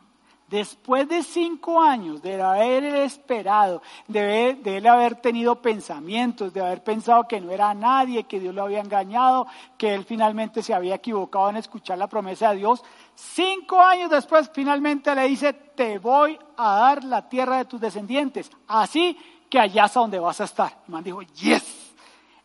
Después 0.48 1.06
de 1.06 1.22
cinco 1.22 1.82
años 1.82 2.22
de 2.22 2.40
haber 2.40 2.84
esperado, 2.84 3.82
de, 4.06 4.56
él 4.64 4.86
haber 4.86 5.16
tenido 5.16 5.60
pensamientos, 5.60 6.54
de 6.54 6.62
haber 6.62 6.82
pensado 6.82 7.28
que 7.28 7.38
no 7.38 7.50
era 7.50 7.74
nadie, 7.74 8.24
que 8.24 8.40
Dios 8.40 8.54
lo 8.54 8.62
había 8.62 8.80
engañado, 8.80 9.46
que 9.76 9.94
él 9.94 10.06
finalmente 10.06 10.62
se 10.62 10.72
había 10.72 10.94
equivocado 10.94 11.50
en 11.50 11.56
escuchar 11.56 11.98
la 11.98 12.06
promesa 12.06 12.50
de 12.50 12.56
Dios, 12.56 12.82
cinco 13.14 13.78
años 13.82 14.08
después 14.08 14.50
finalmente 14.54 15.14
le 15.14 15.28
dice, 15.28 15.52
te 15.52 15.98
voy 15.98 16.38
a 16.56 16.78
dar 16.78 17.04
la 17.04 17.28
tierra 17.28 17.58
de 17.58 17.66
tus 17.66 17.78
descendientes, 17.78 18.50
así 18.68 19.18
que 19.50 19.58
allá 19.58 19.84
es 19.84 19.92
donde 19.92 20.18
vas 20.18 20.40
a 20.40 20.44
estar. 20.44 20.82
Y 20.88 20.92
man 20.92 21.04
dijo, 21.04 21.20
yes, 21.20 21.92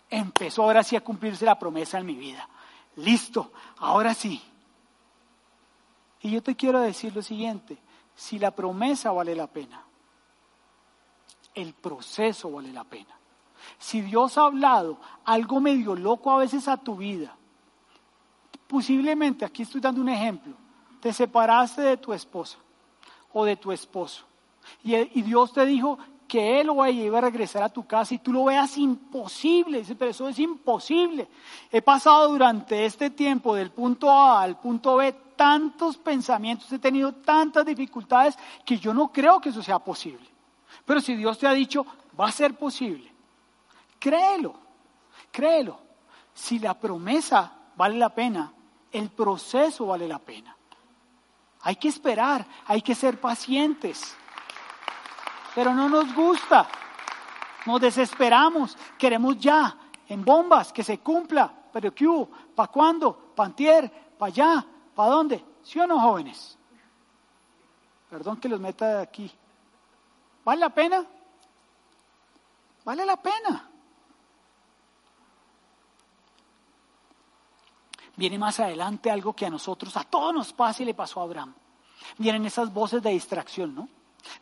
empezó 0.10 0.63
ahora 0.63 0.84
sí 0.84 0.97
a 0.97 1.02
cumplirse 1.02 1.45
la 1.45 1.58
promesa 1.58 1.99
en 1.99 2.06
mi 2.06 2.15
vida. 2.15 2.49
Listo, 2.97 3.54
ahora 3.78 4.13
sí. 4.13 4.41
Y 6.23 6.31
yo 6.31 6.41
te 6.41 6.55
quiero 6.55 6.79
decir 6.79 7.15
lo 7.15 7.21
siguiente, 7.21 7.77
si 8.15 8.39
la 8.39 8.49
promesa 8.49 9.12
vale 9.12 9.36
la 9.36 9.45
pena, 9.45 9.83
el 11.53 11.73
proceso 11.73 12.51
vale 12.51 12.73
la 12.73 12.83
pena. 12.83 13.15
Si 13.77 14.01
Dios 14.01 14.38
ha 14.38 14.45
hablado 14.45 14.97
algo 15.25 15.59
medio 15.59 15.95
loco 15.95 16.31
a 16.31 16.38
veces 16.38 16.67
a 16.67 16.77
tu 16.77 16.95
vida, 16.95 17.36
posiblemente, 18.67 19.45
aquí 19.45 19.62
estoy 19.62 19.81
dando 19.81 20.01
un 20.01 20.09
ejemplo, 20.09 20.53
te 20.99 21.13
separaste 21.13 21.81
de 21.81 21.97
tu 21.97 22.13
esposa 22.13 22.57
o 23.31 23.45
de 23.45 23.55
tu 23.55 23.71
esposo 23.71 24.25
y, 24.83 25.21
Dios 25.21 25.53
te 25.53 25.65
dijo 25.65 25.97
que 26.27 26.59
Él 26.59 26.69
o 26.69 26.83
ella 26.86 27.03
iba 27.03 27.17
a 27.19 27.21
regresar 27.21 27.63
a 27.63 27.69
tu 27.69 27.86
casa 27.86 28.13
y 28.13 28.19
tú 28.19 28.31
lo 28.33 28.45
veas 28.45 28.77
imposible, 28.77 29.79
dice, 29.79 29.95
pero 29.95 30.12
eso 30.12 30.27
es 30.27 30.39
imposible. 30.39 31.27
He 31.71 31.81
pasado 31.81 32.29
durante 32.29 32.86
este 32.86 33.09
tiempo 33.09 33.55
del 33.55 33.71
punto 33.71 34.09
A 34.09 34.41
al 34.41 34.57
punto 34.57 34.95
B 34.95 35.13
tantos 35.36 35.98
pensamientos, 35.98 36.72
he 36.72 36.80
tenido 36.80 37.13
tantas 37.13 37.65
dificultades 37.65 38.38
que 38.65 38.78
yo 38.78 38.93
no 38.93 39.12
creo 39.12 39.39
que 39.39 39.50
eso 39.50 39.62
sea 39.62 39.80
posible. 39.80 40.28
Pero 40.86 41.02
si 41.02 41.15
Dios 41.15 41.38
te 41.38 41.48
ha 41.48 41.54
dicho, 41.54 41.86
va 42.19 42.28
a 42.28 42.32
ser 42.32 42.56
posible, 42.56 43.12
créelo, 44.00 44.56
créelo. 45.32 45.80
Si 46.34 46.58
la 46.58 46.74
promesa 46.74 47.52
vale 47.76 47.98
la 47.98 48.10
pena, 48.10 48.52
el 48.91 49.10
proceso 49.10 49.88
vale 49.88 50.08
la 50.08 50.19
pena. 50.19 50.56
Hay 51.62 51.76
que 51.76 51.88
esperar, 51.88 52.46
hay 52.65 52.82
que 52.82 52.96
ser 52.96 53.19
pacientes. 53.22 54.15
Pero 55.56 55.74
no 55.74 55.88
nos 55.88 56.13
gusta, 56.13 56.67
nos 57.65 57.80
desesperamos, 57.80 58.78
queremos 58.98 59.38
ya, 59.38 59.78
en 60.10 60.26
bombas, 60.26 60.74
que 60.74 60.84
se 60.84 61.00
cumpla. 61.00 61.54
Pero 61.72 61.93
¿qué 61.93 62.08
hubo? 62.08 62.30
¿Para 62.56 62.72
cuándo? 62.72 63.32
¿Pantier? 63.36 63.89
¿Para 64.17 64.30
allá? 64.30 64.65
¿Para 64.95 65.10
dónde? 65.10 65.43
¿Sí 65.63 65.79
o 65.79 65.88
no, 65.88 65.99
jóvenes? 65.99 66.58
Perdón 68.10 68.39
que 68.39 68.49
los 68.49 68.60
meta 68.60 69.01
aquí. 69.01 69.32
¿Vale 70.45 70.60
la 70.60 70.69
pena? 70.69 71.06
Vale 72.86 73.06
la 73.06 73.17
pena. 73.17 73.69
Viene 78.15 78.38
más 78.38 78.60
adelante 78.60 79.10
algo 79.10 79.34
que 79.34 79.45
a 79.45 79.49
nosotros, 79.49 79.97
a 79.97 80.03
todos 80.03 80.34
nos 80.34 80.53
pasa 80.53 80.84
y 80.84 80.86
le 80.86 80.93
pasó 80.93 81.19
a 81.19 81.23
Abraham. 81.23 81.53
Vienen 82.17 82.45
esas 82.45 82.71
voces 82.71 83.01
de 83.01 83.10
distracción, 83.10 83.73
¿no? 83.73 83.89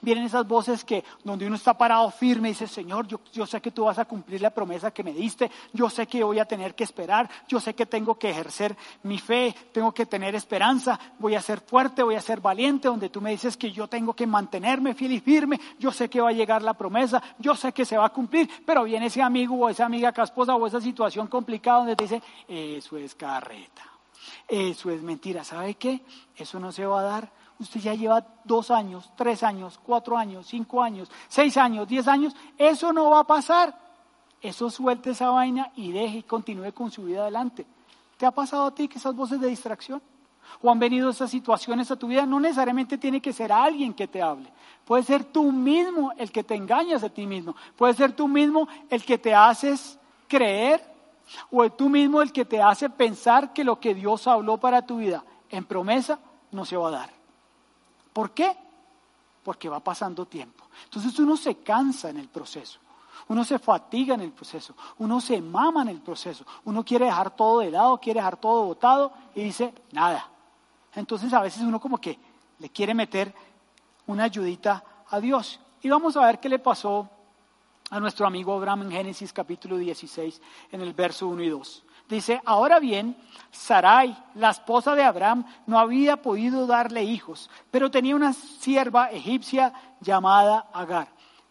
Vienen 0.02 0.26
esas 0.26 0.48
voces 0.48 0.84
que 0.84 1.04
donde 1.24 1.46
uno 1.46 1.56
está 1.56 1.78
parado 1.78 2.10
firme 2.12 2.50
y 2.50 2.52
dice, 2.52 2.67
Señor, 2.67 3.08
yo, 3.08 3.20
yo, 3.32 3.46
sé 3.46 3.62
que 3.62 3.72
tú 3.72 3.86
vas 3.86 4.00
a 4.00 4.06
cumplir 4.06 4.41
la 4.41 4.50
promesa 4.50 4.91
que 4.91 5.04
me 5.04 5.13
diste, 5.13 5.52
yo 5.74 5.89
sé 5.89 6.08
que 6.08 6.24
voy 6.24 6.39
a 6.39 6.46
tener 6.46 6.76
que 6.76 6.84
esperar, 6.84 7.30
yo 7.48 7.60
sé 7.60 7.74
que 7.74 7.86
tengo 7.86 8.15
que 8.15 8.30
ejercer 8.30 8.76
mi 9.04 9.17
fe, 9.17 9.56
tengo 9.72 9.91
que 9.94 10.06
tener 10.06 10.36
esperanza, 10.36 11.00
voy 11.20 11.36
a 11.36 11.41
ser 11.41 11.60
fuerte, 11.62 12.04
voy 12.04 12.15
a 12.15 12.22
ser 12.22 12.41
valiente, 12.41 12.88
donde 12.88 13.10
tú 13.10 13.22
me 13.22 13.32
dices 13.32 13.58
que 13.58 13.72
yo 13.72 13.88
tengo 13.88 14.13
que 14.13 14.28
mantenerme 14.28 14.94
fiel 14.94 15.13
y 15.13 15.20
firme, 15.20 15.60
yo 15.80 15.91
sé 15.91 16.10
que 16.10 16.22
va 16.22 16.30
a 16.30 16.34
llegar 16.34 16.62
la 16.62 16.74
promesa, 16.74 17.22
yo 17.39 17.56
sé 17.56 17.72
que 17.72 17.86
se 17.86 17.98
va 17.98 18.06
a 18.06 18.10
cumplir, 18.10 18.50
pero 18.65 18.84
viene 18.84 19.08
ese 19.08 19.22
amigo 19.22 19.56
o 19.56 19.70
esa 19.70 19.86
amiga 19.86 20.12
casposa 20.12 20.56
o 20.56 20.67
esa 20.67 20.82
situación 20.82 21.28
complicada 21.28 21.80
donde 21.80 21.96
te 21.96 22.04
dice, 22.04 22.22
eso 22.48 22.98
es 22.98 23.15
carreta, 23.15 23.84
eso 24.48 24.89
es 24.91 25.02
mentira, 25.02 25.44
¿sabe 25.44 25.76
qué? 25.76 26.02
Eso 26.36 26.60
no 26.60 26.72
se 26.72 26.86
va 26.86 27.02
a 27.02 27.04
dar 27.04 27.41
usted 27.62 27.80
ya 27.80 27.93
lleva 27.93 28.26
dos 28.43 28.71
años, 28.71 29.12
tres 29.15 29.43
años, 29.43 29.80
cuatro 29.84 30.17
años, 30.17 30.47
cinco 30.47 30.82
años, 30.82 31.10
seis 31.28 31.56
años, 31.58 31.88
diez 31.88 32.08
años, 32.08 32.36
eso 32.58 32.91
no 32.91 33.10
va 33.10 33.19
a 33.19 33.28
pasar. 33.28 33.78
Eso 34.41 34.69
suelte 34.71 35.12
esa 35.12 35.30
vaina 35.30 35.71
y 35.76 35.91
deje 35.91 36.19
y 36.19 36.24
continúe 36.24 36.74
con 36.74 36.89
su 36.89 37.04
vida 37.04 37.21
adelante. 37.21 37.65
¿Te 38.17 38.26
ha 38.26 38.32
pasado 38.32 38.65
a 38.65 38.76
ti 38.76 38.88
que 38.88 38.97
esas 38.97 39.15
voces 39.15 39.39
de 39.39 39.47
distracción? 39.47 40.02
¿O 40.62 40.71
han 40.71 40.80
venido 40.80 41.10
esas 41.10 41.30
situaciones 41.30 41.91
a 41.91 41.95
tu 41.95 42.08
vida? 42.08 42.26
No 42.26 42.39
necesariamente 42.39 42.97
tiene 42.97 43.21
que 43.21 43.34
ser 43.34 43.52
alguien 43.52 43.93
que 43.93 44.08
te 44.08 44.21
hable. 44.21 44.52
Puede 44.84 45.04
ser 45.04 45.24
tú 45.24 45.52
mismo 45.52 46.12
el 46.17 46.32
que 46.32 46.43
te 46.43 46.56
engañas 46.56 47.04
a 47.04 47.10
ti 47.10 47.26
mismo. 47.28 47.56
Puede 47.78 47.93
ser 47.93 48.13
tú 48.13 48.28
mismo 48.28 48.67
el 48.89 49.06
que 49.06 49.17
te 49.17 49.34
haces 49.34 50.00
creer 50.28 50.84
o 51.52 51.69
tú 51.69 51.89
mismo 51.89 52.21
el 52.21 52.32
que 52.32 52.45
te 52.45 52.62
hace 52.62 52.89
pensar 52.89 53.54
que 53.54 53.63
lo 53.63 53.80
que 53.80 53.93
Dios 53.93 54.28
habló 54.28 54.58
para 54.58 54.86
tu 54.86 54.97
vida 54.97 55.24
en 55.50 55.65
promesa 55.65 56.19
no 56.52 56.65
se 56.65 56.76
va 56.78 56.88
a 56.89 56.91
dar. 56.91 57.21
¿Por 58.13 58.32
qué? 58.32 58.56
Porque 59.43 59.69
va 59.69 59.80
pasando 59.80 60.26
tiempo. 60.26 60.65
Entonces 60.86 61.17
uno 61.19 61.38
se 61.38 61.56
cansa 61.58 62.10
en 62.10 62.17
el 62.17 62.28
proceso, 62.28 62.80
uno 63.28 63.43
se 63.43 63.60
fatiga 63.60 64.15
en 64.15 64.21
el 64.21 64.32
proceso, 64.32 64.76
uno 65.00 65.21
se 65.21 65.41
mama 65.41 65.82
en 65.84 65.89
el 65.89 66.02
proceso, 66.02 66.45
uno 66.65 66.84
quiere 66.84 67.06
dejar 67.06 67.36
todo 67.36 67.60
de 67.60 67.71
lado, 67.71 67.97
quiere 67.97 68.19
dejar 68.19 68.38
todo 68.38 68.65
botado 68.65 69.12
y 69.36 69.43
dice, 69.43 69.74
nada. 69.91 70.28
Entonces 70.93 71.34
a 71.34 71.41
veces 71.41 71.63
uno 71.63 71.80
como 71.80 71.97
que 71.97 72.19
le 72.60 72.69
quiere 72.69 72.93
meter 72.93 73.34
una 74.08 74.26
ayudita 74.26 74.84
a 75.10 75.19
Dios. 75.19 75.60
Y 75.82 75.89
vamos 75.89 76.15
a 76.17 76.26
ver 76.26 76.39
qué 76.39 76.50
le 76.50 76.60
pasó 76.60 77.10
a 77.89 78.00
nuestro 78.00 78.26
amigo 78.26 78.54
Abraham 78.54 78.84
en 78.84 78.91
Génesis 78.91 79.34
capítulo 79.34 79.78
16, 79.78 80.41
en 80.71 80.82
el 80.82 80.93
verso 80.93 81.28
1 81.28 81.43
y 81.43 81.50
2. 81.50 81.84
Dice, 82.10 82.42
ahora 82.46 82.80
bien, 82.80 83.16
Sarai, 83.52 84.18
la 84.36 84.50
esposa 84.50 84.96
de 84.96 85.04
Abraham, 85.04 85.46
no 85.66 85.80
había 85.80 86.18
podido 86.18 86.68
darle 86.68 87.04
hijos, 87.04 87.50
pero 87.70 87.92
tenía 87.92 88.16
una 88.16 88.34
sierva 88.34 89.12
egipcia 89.12 89.74
llamada 90.00 90.68
Agar. 90.74 91.08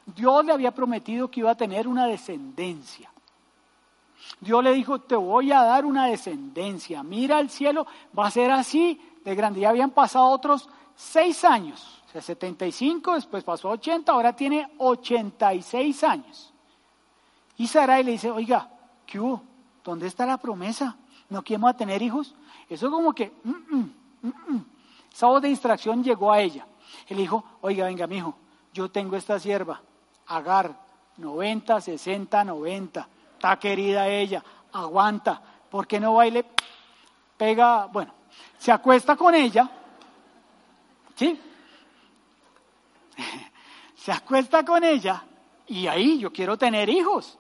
Dios 0.06 0.44
le 0.44 0.52
había 0.52 0.72
prometido 0.72 1.30
que 1.30 1.40
iba 1.40 1.50
a 1.50 1.56
tener 1.56 1.86
una 1.86 2.06
descendencia. 2.06 3.10
Dios 4.40 4.62
le 4.64 4.72
dijo, 4.72 5.00
te 5.00 5.16
voy 5.16 5.52
a 5.52 5.62
dar 5.62 5.84
una 5.84 6.06
descendencia. 6.06 7.02
Mira 7.02 7.40
el 7.40 7.50
cielo, 7.50 7.86
va 8.18 8.26
a 8.26 8.30
ser 8.30 8.50
así 8.50 9.00
de 9.24 9.34
grande. 9.34 9.60
Ya 9.60 9.70
habían 9.70 9.90
pasado 9.90 10.26
otros 10.30 10.68
seis 10.94 11.44
años, 11.44 12.02
O 12.08 12.12
sea, 12.12 12.22
75, 12.22 13.14
después 13.14 13.44
pasó 13.44 13.68
a 13.68 13.72
80, 13.72 14.10
ahora 14.10 14.34
tiene 14.34 14.68
86 14.78 16.04
años. 16.04 16.52
Y 17.56 17.66
Sarai 17.66 18.02
le 18.02 18.12
dice, 18.12 18.30
oiga, 18.30 18.68
¿qué 19.06 19.20
hubo? 19.20 19.42
¿Dónde 19.84 20.06
está 20.06 20.26
la 20.26 20.38
promesa? 20.38 20.96
¿No 21.28 21.42
queremos 21.42 21.76
tener 21.76 22.02
hijos? 22.02 22.34
Eso 22.68 22.90
como 22.90 23.12
que, 23.12 23.32
mm, 23.44 23.50
mm, 23.50 23.92
mm, 24.22 24.64
esa 25.12 25.26
voz 25.26 25.42
de 25.42 25.48
distracción 25.48 26.02
llegó 26.02 26.32
a 26.32 26.40
ella. 26.40 26.66
Él 27.08 27.18
dijo, 27.18 27.44
oiga, 27.60 27.86
venga, 27.86 28.06
mijo, 28.06 28.34
yo 28.72 28.90
tengo 28.90 29.16
esta 29.16 29.38
sierva, 29.38 29.80
Agar, 30.26 30.76
90, 31.16 31.80
60, 31.80 32.44
90. 32.44 33.08
Está 33.34 33.58
querida 33.58 34.06
ella, 34.08 34.44
aguanta. 34.72 35.40
¿Por 35.70 35.86
qué 35.86 35.98
no 35.98 36.14
baile? 36.14 36.44
Pega, 37.36 37.86
bueno, 37.86 38.12
se 38.58 38.70
acuesta 38.70 39.16
con 39.16 39.34
ella, 39.34 39.68
¿sí? 41.16 41.40
se 43.96 44.12
acuesta 44.12 44.64
con 44.64 44.84
ella 44.84 45.24
y 45.66 45.86
ahí 45.86 46.18
yo 46.18 46.32
quiero 46.32 46.56
tener 46.56 46.88
hijos. 46.88 47.38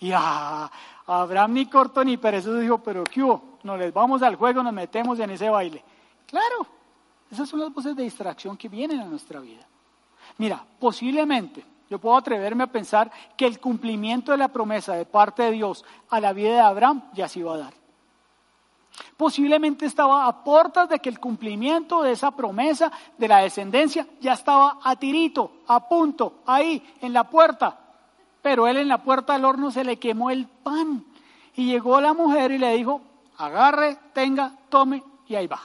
Y 0.00 0.12
a 0.12 0.70
Abraham 1.06 1.54
ni 1.54 1.66
corto 1.66 2.04
ni 2.04 2.16
perezoso 2.16 2.58
dijo, 2.58 2.78
pero 2.78 3.04
¿qué 3.04 3.22
hubo? 3.22 3.58
No 3.62 3.76
les 3.76 3.92
vamos 3.92 4.22
al 4.22 4.36
juego, 4.36 4.62
nos 4.62 4.72
metemos 4.72 5.18
en 5.18 5.30
ese 5.30 5.48
baile. 5.48 5.82
Claro, 6.26 6.66
esas 7.30 7.48
son 7.48 7.60
las 7.60 7.72
voces 7.72 7.96
de 7.96 8.02
distracción 8.02 8.56
que 8.56 8.68
vienen 8.68 9.00
a 9.00 9.04
nuestra 9.04 9.40
vida. 9.40 9.66
Mira, 10.38 10.64
posiblemente 10.78 11.64
yo 11.88 11.98
puedo 11.98 12.16
atreverme 12.16 12.64
a 12.64 12.68
pensar 12.68 13.10
que 13.36 13.46
el 13.46 13.60
cumplimiento 13.60 14.32
de 14.32 14.38
la 14.38 14.48
promesa 14.48 14.94
de 14.94 15.06
parte 15.06 15.44
de 15.44 15.52
Dios 15.52 15.84
a 16.10 16.20
la 16.20 16.32
vida 16.32 16.54
de 16.54 16.60
Abraham 16.60 17.02
ya 17.14 17.28
se 17.28 17.40
iba 17.40 17.54
a 17.54 17.58
dar. 17.58 17.74
Posiblemente 19.16 19.86
estaba 19.86 20.26
a 20.26 20.44
puertas 20.44 20.88
de 20.88 20.98
que 20.98 21.08
el 21.08 21.20
cumplimiento 21.20 22.02
de 22.02 22.12
esa 22.12 22.30
promesa 22.30 22.90
de 23.16 23.28
la 23.28 23.38
descendencia 23.38 24.06
ya 24.20 24.32
estaba 24.32 24.78
a 24.82 24.96
tirito, 24.96 25.52
a 25.66 25.88
punto, 25.88 26.40
ahí, 26.46 26.82
en 27.00 27.12
la 27.12 27.24
puerta. 27.24 27.78
Pero 28.46 28.68
él 28.68 28.76
en 28.76 28.86
la 28.86 29.02
puerta 29.02 29.32
del 29.32 29.44
horno 29.44 29.72
se 29.72 29.82
le 29.82 29.98
quemó 29.98 30.30
el 30.30 30.46
pan. 30.46 31.04
Y 31.56 31.66
llegó 31.66 32.00
la 32.00 32.14
mujer 32.14 32.52
y 32.52 32.58
le 32.58 32.76
dijo, 32.76 33.00
agarre, 33.38 33.98
tenga, 34.12 34.56
tome, 34.68 35.02
y 35.26 35.34
ahí 35.34 35.48
va. 35.48 35.60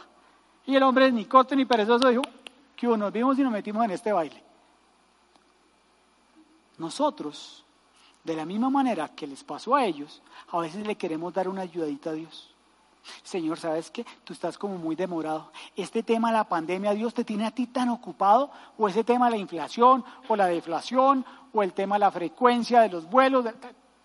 Y 0.65 0.75
el 0.75 0.81
hombre 0.81 1.11
ni 1.11 1.25
corto 1.25 1.55
ni 1.55 1.63
perezoso 1.63 2.07
dijo, 2.07 2.23
que 2.75 2.87
nos 2.87 3.13
vimos 3.13 3.37
y 3.37 3.43
nos 3.43 3.51
metimos 3.51 3.85
en 3.85 3.91
este 3.91 4.11
baile. 4.11 4.43
Nosotros, 6.79 7.63
de 8.23 8.35
la 8.35 8.45
misma 8.45 8.71
manera 8.71 9.09
que 9.09 9.27
les 9.27 9.43
pasó 9.43 9.75
a 9.75 9.85
ellos, 9.85 10.23
a 10.51 10.57
veces 10.57 10.83
le 10.87 10.95
queremos 10.95 11.31
dar 11.35 11.47
una 11.47 11.61
ayudadita 11.61 12.09
a 12.09 12.13
Dios. 12.13 12.51
Señor, 13.21 13.59
¿sabes 13.59 13.91
qué? 13.91 14.05
Tú 14.23 14.33
estás 14.33 14.57
como 14.57 14.77
muy 14.77 14.95
demorado. 14.95 15.51
Este 15.75 16.01
tema 16.01 16.29
de 16.29 16.37
la 16.37 16.43
pandemia, 16.45 16.93
Dios 16.93 17.13
te 17.13 17.23
tiene 17.23 17.45
a 17.45 17.51
ti 17.51 17.67
tan 17.67 17.89
ocupado, 17.89 18.49
o 18.77 18.87
ese 18.87 19.03
tema 19.03 19.25
de 19.25 19.31
la 19.33 19.37
inflación, 19.37 20.03
o 20.27 20.35
la 20.35 20.47
deflación, 20.47 21.23
o 21.53 21.63
el 21.63 21.73
tema 21.73 21.95
de 21.95 21.99
la 21.99 22.11
frecuencia 22.11 22.81
de 22.81 22.89
los 22.89 23.09
vuelos, 23.09 23.45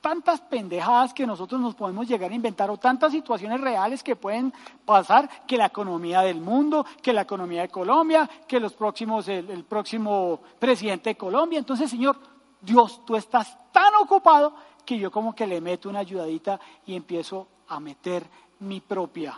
tantas 0.01 0.41
pendejadas 0.41 1.13
que 1.13 1.27
nosotros 1.27 1.61
nos 1.61 1.75
podemos 1.75 2.07
llegar 2.07 2.31
a 2.31 2.35
inventar, 2.35 2.71
o 2.71 2.77
tantas 2.77 3.13
situaciones 3.13 3.61
reales 3.61 4.03
que 4.03 4.15
pueden 4.15 4.53
pasar, 4.85 5.29
que 5.47 5.57
la 5.57 5.67
economía 5.67 6.21
del 6.21 6.41
mundo, 6.41 6.87
que 7.03 7.13
la 7.13 7.23
economía 7.23 7.63
de 7.63 7.69
Colombia, 7.69 8.29
que 8.47 8.61
los 8.61 8.73
próximos, 8.73 9.27
el, 9.29 9.51
el 9.51 9.65
próximo 9.65 10.41
presidente 10.59 11.11
de 11.11 11.17
Colombia. 11.17 11.59
Entonces, 11.59 11.91
Señor, 11.91 12.17
Dios, 12.61 13.05
tú 13.05 13.17
estás 13.17 13.57
tan 13.73 13.95
ocupado 13.97 14.55
que 14.85 14.99
yo 14.99 15.11
como 15.11 15.35
que 15.35 15.47
le 15.47 15.61
meto 15.61 15.89
una 15.89 15.99
ayudadita 15.99 16.61
y 16.87 16.95
empiezo 16.95 17.49
a 17.69 17.81
meter 17.81 18.25
mi 18.61 18.81
propia 18.81 19.37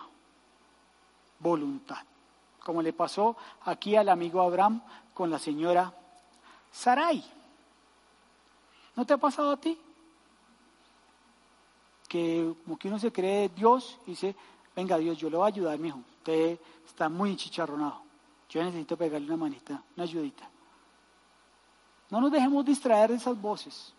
voluntad. 1.40 1.98
Como 2.62 2.82
le 2.82 2.92
pasó 2.92 3.36
aquí 3.64 3.96
al 3.96 4.10
amigo 4.10 4.42
Abraham 4.42 4.82
con 5.14 5.30
la 5.30 5.38
señora 5.38 5.92
Sarai. 6.70 7.38
¿No 8.98 9.06
te 9.06 9.12
ha 9.12 9.16
pasado 9.16 9.52
a 9.52 9.56
ti? 9.56 9.78
Que 12.08 12.52
como 12.64 12.76
que 12.76 12.88
uno 12.88 12.98
se 12.98 13.12
cree 13.12 13.48
Dios 13.48 13.96
y 14.08 14.11
dice, 14.11 14.34
venga 14.74 14.98
Dios, 14.98 15.16
yo 15.18 15.30
le 15.30 15.37
voy 15.37 15.44
a 15.44 15.54
ayudar, 15.54 15.78
mi 15.78 15.87
hijo. 15.87 16.00
Usted 16.16 16.58
está 16.84 17.08
muy 17.08 17.37
chicharronado. 17.37 18.02
Yo 18.48 18.61
necesito 18.64 18.96
pegarle 18.96 19.28
una 19.28 19.37
manita, 19.37 19.80
una 19.94 20.02
ayudita. 20.02 20.50
No 22.11 22.20
nos 22.20 22.32
dejemos 22.32 22.64
distraer 22.64 23.11
de 23.11 23.18
esas 23.18 23.40
voces. 23.40 23.94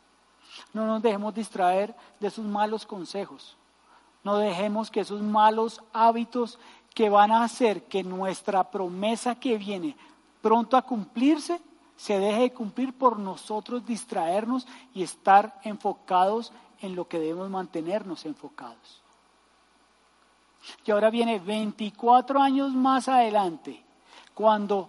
No 0.73 0.85
nos 0.85 1.01
dejemos 1.01 1.33
distraer 1.33 1.95
de 2.19 2.27
esos 2.27 2.43
malos 2.43 2.85
consejos. 2.85 3.55
No 4.21 4.35
dejemos 4.35 4.91
que 4.91 4.99
esos 4.99 5.21
malos 5.21 5.81
hábitos 5.93 6.59
que 6.93 7.07
van 7.07 7.31
a 7.31 7.45
hacer 7.45 7.85
que 7.85 8.03
nuestra 8.03 8.69
promesa 8.69 9.39
que 9.39 9.57
viene 9.57 9.95
pronto 10.41 10.75
a 10.75 10.81
cumplirse 10.81 11.61
se 11.99 12.17
deje 12.17 12.43
de 12.43 12.53
cumplir 12.53 12.93
por 12.93 13.19
nosotros 13.19 13.85
distraernos 13.85 14.65
y 14.93 15.03
estar 15.03 15.59
enfocados 15.65 16.53
en 16.79 16.95
lo 16.95 17.09
que 17.09 17.19
debemos 17.19 17.49
mantenernos 17.49 18.25
enfocados. 18.25 19.01
Y 20.85 20.91
ahora 20.91 21.09
viene 21.09 21.39
24 21.39 22.41
años 22.41 22.73
más 22.73 23.09
adelante, 23.09 23.83
cuando 24.33 24.87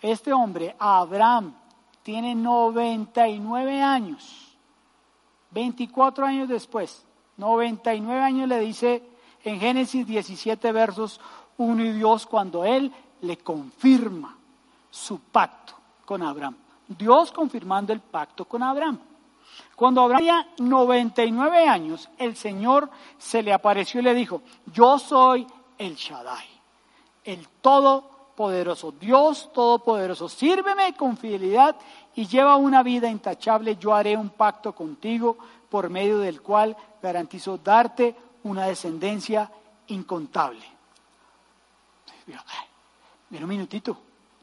este 0.00 0.32
hombre, 0.32 0.76
Abraham, 0.78 1.56
tiene 2.04 2.36
99 2.36 3.82
años, 3.82 4.56
24 5.50 6.24
años 6.24 6.48
después, 6.48 7.04
99 7.36 8.22
años 8.22 8.48
le 8.48 8.60
dice 8.60 9.02
en 9.42 9.58
Génesis 9.58 10.06
17 10.06 10.70
versos 10.70 11.20
1 11.58 11.84
y 11.84 11.92
Dios 11.94 12.26
cuando 12.26 12.64
Él 12.64 12.92
le 13.22 13.38
confirma 13.38 14.36
su 14.88 15.18
pacto 15.18 15.74
con 16.04 16.22
Abraham. 16.22 16.56
Dios 16.86 17.32
confirmando 17.32 17.92
el 17.92 18.00
pacto 18.00 18.44
con 18.44 18.62
Abraham. 18.62 18.98
Cuando 19.76 20.02
Abraham 20.02 20.18
tenía 20.18 20.48
99 20.58 21.68
años, 21.68 22.08
el 22.18 22.36
Señor 22.36 22.90
se 23.18 23.42
le 23.42 23.52
apareció 23.52 24.00
y 24.00 24.04
le 24.04 24.14
dijo, 24.14 24.42
yo 24.72 24.98
soy 24.98 25.46
el 25.78 25.94
Shaddai, 25.96 26.46
el 27.24 27.48
Todopoderoso, 27.60 28.92
Dios 28.92 29.52
Todopoderoso, 29.52 30.28
sírveme 30.28 30.94
con 30.94 31.16
fidelidad 31.16 31.76
y 32.14 32.26
lleva 32.26 32.56
una 32.56 32.82
vida 32.82 33.08
intachable, 33.08 33.76
yo 33.76 33.94
haré 33.94 34.16
un 34.16 34.30
pacto 34.30 34.72
contigo 34.74 35.36
por 35.68 35.90
medio 35.90 36.18
del 36.18 36.40
cual 36.40 36.76
garantizo 37.02 37.58
darte 37.58 38.14
una 38.44 38.66
descendencia 38.66 39.50
incontable. 39.88 40.64
Mira 43.30 43.44
un 43.44 43.48
minutito, 43.48 43.96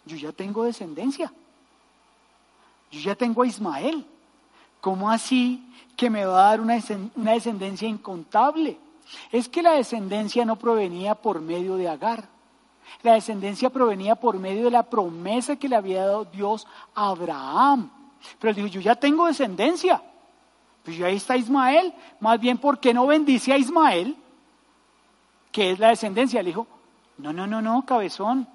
yo 0.06 0.17
ya 0.17 0.32
tengo 0.32 0.63
descendencia. 0.63 1.32
Yo 2.91 2.99
ya 2.99 3.15
tengo 3.15 3.41
a 3.41 3.47
Ismael. 3.47 4.06
¿Cómo 4.82 5.10
así 5.10 5.63
que 5.95 6.10
me 6.10 6.25
va 6.25 6.47
a 6.47 6.49
dar 6.49 6.62
una, 6.62 6.75
descendencia 7.34 7.88
incontable? 7.88 8.77
Es 9.32 9.47
que 9.47 9.62
la 9.62 9.73
descendencia 9.73 10.43
no 10.43 10.58
provenía 10.58 11.15
por 11.15 11.39
medio 11.39 11.75
de 11.75 11.88
Agar. 11.88 12.27
La 13.04 13.13
descendencia 13.13 13.69
provenía 13.69 14.15
por 14.15 14.38
medio 14.38 14.65
de 14.65 14.71
la 14.71 14.84
promesa 14.84 15.56
que 15.56 15.69
le 15.69 15.75
había 15.75 16.06
dado 16.06 16.25
Dios 16.25 16.67
a 16.93 17.10
Abraham. 17.10 17.89
Pero 18.39 18.49
él 18.49 18.56
dijo, 18.56 18.67
yo 18.67 18.82
ya 18.82 18.95
tengo 18.95 19.27
descendencia. 19.27 20.01
Pues 20.84 20.99
ahí 21.01 21.15
está 21.15 21.38
Ismael. 21.38 21.93
Más 22.19 22.39
bien, 22.39 22.58
¿por 22.58 22.80
qué 22.80 22.93
no 22.93 23.08
bendice 23.08 23.54
a 23.54 23.58
Ismael? 23.58 24.15
Que 25.51 25.71
es 25.71 25.80
la 25.80 25.89
descendencia. 25.89 26.41
Le 26.41 26.49
dijo, 26.49 26.67
no, 27.17 27.32
no, 27.32 27.47
no, 27.47 27.62
no, 27.62 27.86
cabezón. 27.86 28.47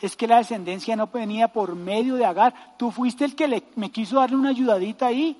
Es 0.00 0.16
que 0.16 0.26
la 0.26 0.38
descendencia 0.38 0.96
no 0.96 1.06
venía 1.06 1.48
por 1.48 1.74
medio 1.74 2.16
de 2.16 2.24
Agar. 2.24 2.74
Tú 2.76 2.90
fuiste 2.90 3.24
el 3.24 3.34
que 3.34 3.48
le, 3.48 3.62
me 3.76 3.90
quiso 3.90 4.16
darle 4.16 4.36
una 4.36 4.50
ayudadita 4.50 5.06
ahí. 5.06 5.36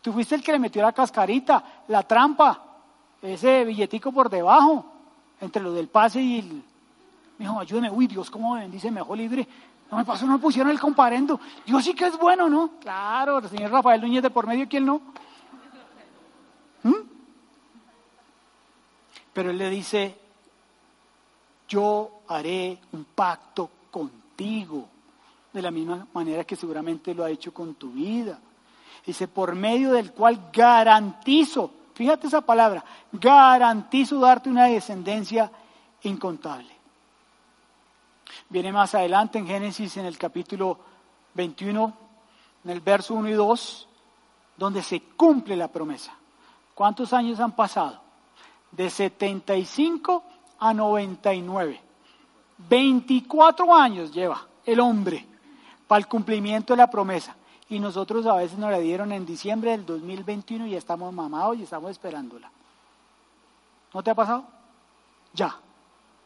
Tú 0.00 0.12
fuiste 0.12 0.34
el 0.34 0.42
que 0.42 0.52
le 0.52 0.58
metió 0.58 0.82
la 0.82 0.92
cascarita, 0.92 1.82
la 1.88 2.02
trampa, 2.02 2.60
ese 3.22 3.64
billetico 3.64 4.10
por 4.12 4.28
debajo, 4.28 4.84
entre 5.40 5.62
lo 5.62 5.72
del 5.72 5.88
pase 5.88 6.20
y 6.20 6.38
el... 6.40 6.64
Me 7.38 7.46
dijo, 7.46 7.58
ayúdeme. 7.58 7.90
Uy, 7.90 8.06
Dios, 8.06 8.30
¿cómo 8.30 8.54
me 8.54 8.60
bendice? 8.62 8.90
Me 8.90 9.00
dejó 9.00 9.14
libre. 9.14 9.46
No 9.90 9.98
me 9.98 10.04
pasó, 10.04 10.26
no 10.26 10.32
me 10.32 10.38
pusieron 10.38 10.70
el 10.70 10.80
comparendo. 10.80 11.38
Dios 11.66 11.84
sí 11.84 11.94
que 11.94 12.06
es 12.06 12.18
bueno, 12.18 12.48
¿no? 12.48 12.70
Claro, 12.80 13.38
el 13.38 13.48
señor 13.48 13.70
Rafael 13.70 14.00
Núñez 14.00 14.22
de 14.22 14.30
por 14.30 14.46
medio, 14.46 14.66
¿quién 14.68 14.86
no? 14.86 15.02
¿Mm? 16.82 16.94
Pero 19.32 19.50
él 19.50 19.58
le 19.58 19.70
dice, 19.70 20.18
yo 21.72 22.20
haré 22.28 22.78
un 22.92 23.04
pacto 23.14 23.70
contigo, 23.90 24.86
de 25.50 25.62
la 25.62 25.70
misma 25.70 26.06
manera 26.12 26.44
que 26.44 26.54
seguramente 26.54 27.14
lo 27.14 27.24
ha 27.24 27.30
hecho 27.30 27.54
con 27.54 27.76
tu 27.76 27.92
vida. 27.92 28.38
Dice, 29.06 29.26
por 29.26 29.54
medio 29.54 29.92
del 29.92 30.12
cual 30.12 30.50
garantizo, 30.52 31.70
fíjate 31.94 32.26
esa 32.26 32.42
palabra, 32.42 32.84
garantizo 33.10 34.20
darte 34.20 34.50
una 34.50 34.66
descendencia 34.66 35.50
incontable. 36.02 36.70
Viene 38.50 38.70
más 38.70 38.94
adelante 38.94 39.38
en 39.38 39.46
Génesis 39.46 39.96
en 39.96 40.04
el 40.04 40.18
capítulo 40.18 40.78
21, 41.32 41.94
en 42.64 42.70
el 42.70 42.80
verso 42.80 43.14
1 43.14 43.30
y 43.30 43.32
2, 43.32 43.88
donde 44.58 44.82
se 44.82 45.00
cumple 45.00 45.56
la 45.56 45.68
promesa. 45.68 46.12
¿Cuántos 46.74 47.14
años 47.14 47.40
han 47.40 47.52
pasado? 47.52 47.98
De 48.70 48.90
75 48.90 50.22
a 50.62 50.72
99. 50.72 51.80
24 52.68 53.74
años 53.74 54.12
lleva 54.12 54.46
el 54.64 54.78
hombre 54.78 55.26
para 55.88 55.98
el 55.98 56.06
cumplimiento 56.06 56.72
de 56.72 56.76
la 56.76 56.88
promesa. 56.88 57.34
Y 57.68 57.80
nosotros 57.80 58.24
a 58.26 58.36
veces 58.36 58.58
nos 58.58 58.70
la 58.70 58.78
dieron 58.78 59.10
en 59.10 59.26
diciembre 59.26 59.72
del 59.72 59.84
2021 59.84 60.66
y 60.68 60.76
estamos 60.76 61.12
mamados 61.12 61.58
y 61.58 61.64
estamos 61.64 61.90
esperándola. 61.90 62.48
¿No 63.92 64.02
te 64.02 64.10
ha 64.10 64.14
pasado? 64.14 64.44
Ya. 65.34 65.56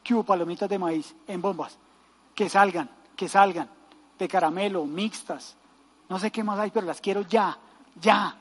Que 0.03 0.13
hubo 0.13 0.23
palomitas 0.23 0.69
de 0.69 0.79
maíz 0.79 1.15
en 1.27 1.41
bombas. 1.41 1.79
Que 2.35 2.51
salgan, 2.51 2.91
que 3.17 3.29
salgan. 3.29 3.71
De 4.19 4.29
caramelo, 4.29 4.85
mixtas. 4.85 5.57
No 6.11 6.19
sé 6.19 6.31
qué 6.31 6.45
más 6.45 6.59
hay, 6.59 6.71
pero 6.71 6.87
las 6.87 7.01
quiero 7.01 7.23
ya, 7.23 7.57
ya. 8.01 8.37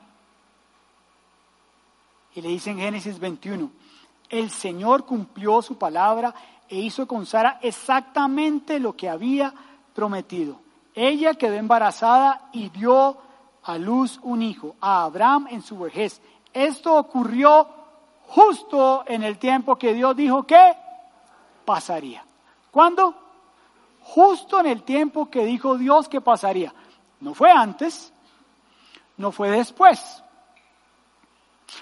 Y 2.34 2.42
le 2.42 2.48
dice 2.48 2.70
en 2.70 2.78
Génesis 2.78 3.18
21, 3.18 3.70
el 4.28 4.50
Señor 4.50 5.04
cumplió 5.04 5.62
su 5.62 5.76
palabra 5.76 6.34
e 6.68 6.76
hizo 6.76 7.06
con 7.06 7.26
Sara 7.26 7.58
exactamente 7.62 8.80
lo 8.80 8.96
que 8.96 9.08
había 9.08 9.52
prometido. 9.94 10.58
Ella 10.94 11.34
quedó 11.34 11.54
embarazada 11.54 12.48
y 12.52 12.68
dio 12.70 13.18
a 13.62 13.78
luz 13.78 14.18
un 14.22 14.42
hijo, 14.42 14.76
a 14.80 15.04
Abraham 15.04 15.48
en 15.50 15.62
su 15.62 15.78
vejez. 15.78 16.20
Esto 16.52 16.94
ocurrió 16.96 17.68
justo 18.28 19.04
en 19.06 19.22
el 19.22 19.38
tiempo 19.38 19.76
que 19.76 19.94
Dios 19.94 20.16
dijo 20.16 20.44
que 20.44 20.74
pasaría. 21.64 22.24
¿Cuándo? 22.70 23.14
Justo 24.02 24.60
en 24.60 24.66
el 24.66 24.82
tiempo 24.82 25.28
que 25.28 25.44
dijo 25.44 25.76
Dios 25.76 26.08
que 26.08 26.20
pasaría. 26.20 26.72
No 27.20 27.34
fue 27.34 27.50
antes, 27.50 28.12
no 29.16 29.32
fue 29.32 29.50
después, 29.50 30.22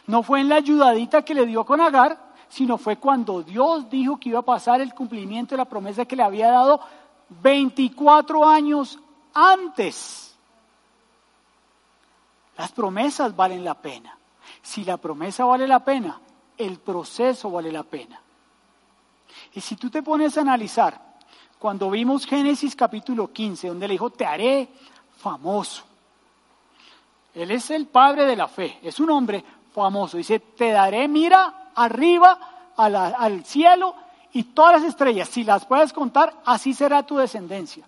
no 0.06 0.22
fue 0.22 0.40
en 0.40 0.48
la 0.48 0.56
ayudadita 0.56 1.22
que 1.22 1.34
le 1.34 1.46
dio 1.46 1.64
con 1.64 1.80
Agar, 1.80 2.18
sino 2.54 2.78
fue 2.78 2.98
cuando 2.98 3.42
Dios 3.42 3.90
dijo 3.90 4.16
que 4.16 4.28
iba 4.28 4.38
a 4.38 4.42
pasar 4.42 4.80
el 4.80 4.94
cumplimiento 4.94 5.54
de 5.54 5.56
la 5.56 5.64
promesa 5.64 6.04
que 6.04 6.14
le 6.14 6.22
había 6.22 6.52
dado 6.52 6.80
24 7.42 8.48
años 8.48 8.96
antes. 9.34 10.36
Las 12.56 12.70
promesas 12.70 13.34
valen 13.34 13.64
la 13.64 13.74
pena. 13.74 14.16
Si 14.62 14.84
la 14.84 14.98
promesa 14.98 15.44
vale 15.44 15.66
la 15.66 15.84
pena, 15.84 16.20
el 16.56 16.78
proceso 16.78 17.50
vale 17.50 17.72
la 17.72 17.82
pena. 17.82 18.20
Y 19.54 19.60
si 19.60 19.74
tú 19.74 19.90
te 19.90 20.04
pones 20.04 20.38
a 20.38 20.42
analizar, 20.42 21.16
cuando 21.58 21.90
vimos 21.90 22.24
Génesis 22.24 22.76
capítulo 22.76 23.32
15, 23.32 23.66
donde 23.66 23.88
le 23.88 23.94
dijo, 23.94 24.10
te 24.10 24.26
haré 24.26 24.68
famoso. 25.16 25.82
Él 27.34 27.50
es 27.50 27.68
el 27.72 27.86
padre 27.86 28.26
de 28.26 28.36
la 28.36 28.46
fe, 28.46 28.78
es 28.80 29.00
un 29.00 29.10
hombre 29.10 29.44
famoso. 29.72 30.18
Dice, 30.18 30.38
te 30.38 30.70
daré, 30.70 31.08
mira, 31.08 31.63
arriba 31.74 32.38
al 32.76 33.44
cielo 33.44 33.94
y 34.32 34.42
todas 34.42 34.80
las 34.80 34.84
estrellas, 34.84 35.28
si 35.28 35.44
las 35.44 35.64
puedes 35.64 35.92
contar, 35.92 36.34
así 36.44 36.74
será 36.74 37.04
tu 37.04 37.16
descendencia. 37.16 37.86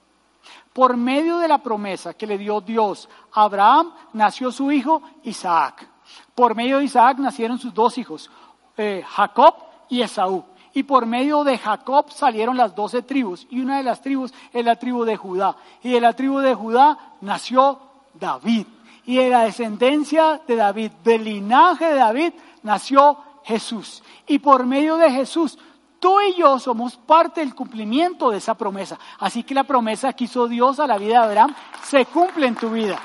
Por 0.72 0.96
medio 0.96 1.38
de 1.38 1.48
la 1.48 1.58
promesa 1.58 2.14
que 2.14 2.26
le 2.26 2.38
dio 2.38 2.60
Dios 2.60 3.08
a 3.32 3.42
Abraham, 3.42 3.92
nació 4.12 4.52
su 4.52 4.70
hijo 4.70 5.02
Isaac. 5.24 5.88
Por 6.34 6.54
medio 6.54 6.78
de 6.78 6.84
Isaac 6.84 7.18
nacieron 7.18 7.58
sus 7.58 7.74
dos 7.74 7.98
hijos, 7.98 8.30
eh, 8.76 9.02
Jacob 9.08 9.54
y 9.88 10.02
Esaú. 10.02 10.44
Y 10.74 10.82
por 10.82 11.06
medio 11.06 11.42
de 11.42 11.56
Jacob 11.56 12.10
salieron 12.10 12.56
las 12.56 12.74
doce 12.74 13.00
tribus. 13.00 13.46
Y 13.50 13.60
una 13.60 13.78
de 13.78 13.82
las 13.82 14.02
tribus 14.02 14.34
es 14.52 14.64
la 14.64 14.76
tribu 14.76 15.04
de 15.04 15.16
Judá. 15.16 15.56
Y 15.82 15.92
de 15.92 16.00
la 16.02 16.12
tribu 16.12 16.40
de 16.40 16.54
Judá 16.54 17.14
nació 17.22 17.80
David. 18.12 18.66
Y 19.06 19.16
de 19.16 19.30
la 19.30 19.44
descendencia 19.44 20.42
de 20.46 20.56
David, 20.56 20.92
del 21.02 21.24
linaje 21.24 21.86
de 21.86 21.94
David, 21.94 22.32
nació 22.62 23.16
Jesús. 23.46 24.02
Y 24.26 24.40
por 24.40 24.66
medio 24.66 24.96
de 24.96 25.08
Jesús, 25.08 25.56
tú 26.00 26.20
y 26.20 26.34
yo 26.34 26.58
somos 26.58 26.96
parte 26.96 27.40
del 27.40 27.54
cumplimiento 27.54 28.30
de 28.30 28.38
esa 28.38 28.54
promesa. 28.54 28.98
Así 29.20 29.44
que 29.44 29.54
la 29.54 29.62
promesa 29.62 30.12
que 30.14 30.24
hizo 30.24 30.48
Dios 30.48 30.80
a 30.80 30.86
la 30.88 30.98
vida 30.98 31.20
de 31.20 31.26
Abraham 31.26 31.54
se 31.84 32.06
cumple 32.06 32.48
en 32.48 32.56
tu 32.56 32.70
vida. 32.70 33.00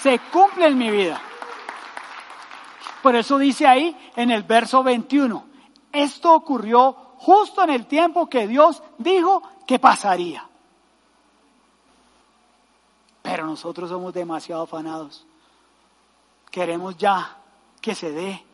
Se 0.00 0.18
cumple 0.18 0.66
en 0.66 0.76
mi 0.76 0.90
vida. 0.90 1.20
Por 3.00 3.14
eso 3.14 3.38
dice 3.38 3.64
ahí 3.68 3.96
en 4.16 4.32
el 4.32 4.42
verso 4.42 4.82
21, 4.82 5.44
esto 5.92 6.34
ocurrió 6.34 6.92
justo 7.18 7.62
en 7.62 7.70
el 7.70 7.86
tiempo 7.86 8.28
que 8.28 8.48
Dios 8.48 8.82
dijo 8.98 9.40
que 9.68 9.78
pasaría. 9.78 10.44
Pero 13.22 13.46
nosotros 13.46 13.88
somos 13.88 14.12
demasiado 14.12 14.64
afanados. 14.64 15.24
Queremos 16.50 16.96
ya 16.96 17.36
que 17.80 17.94
se 17.94 18.10
dé 18.10 18.44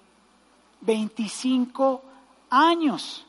25 0.82 2.02
años. 2.50 3.26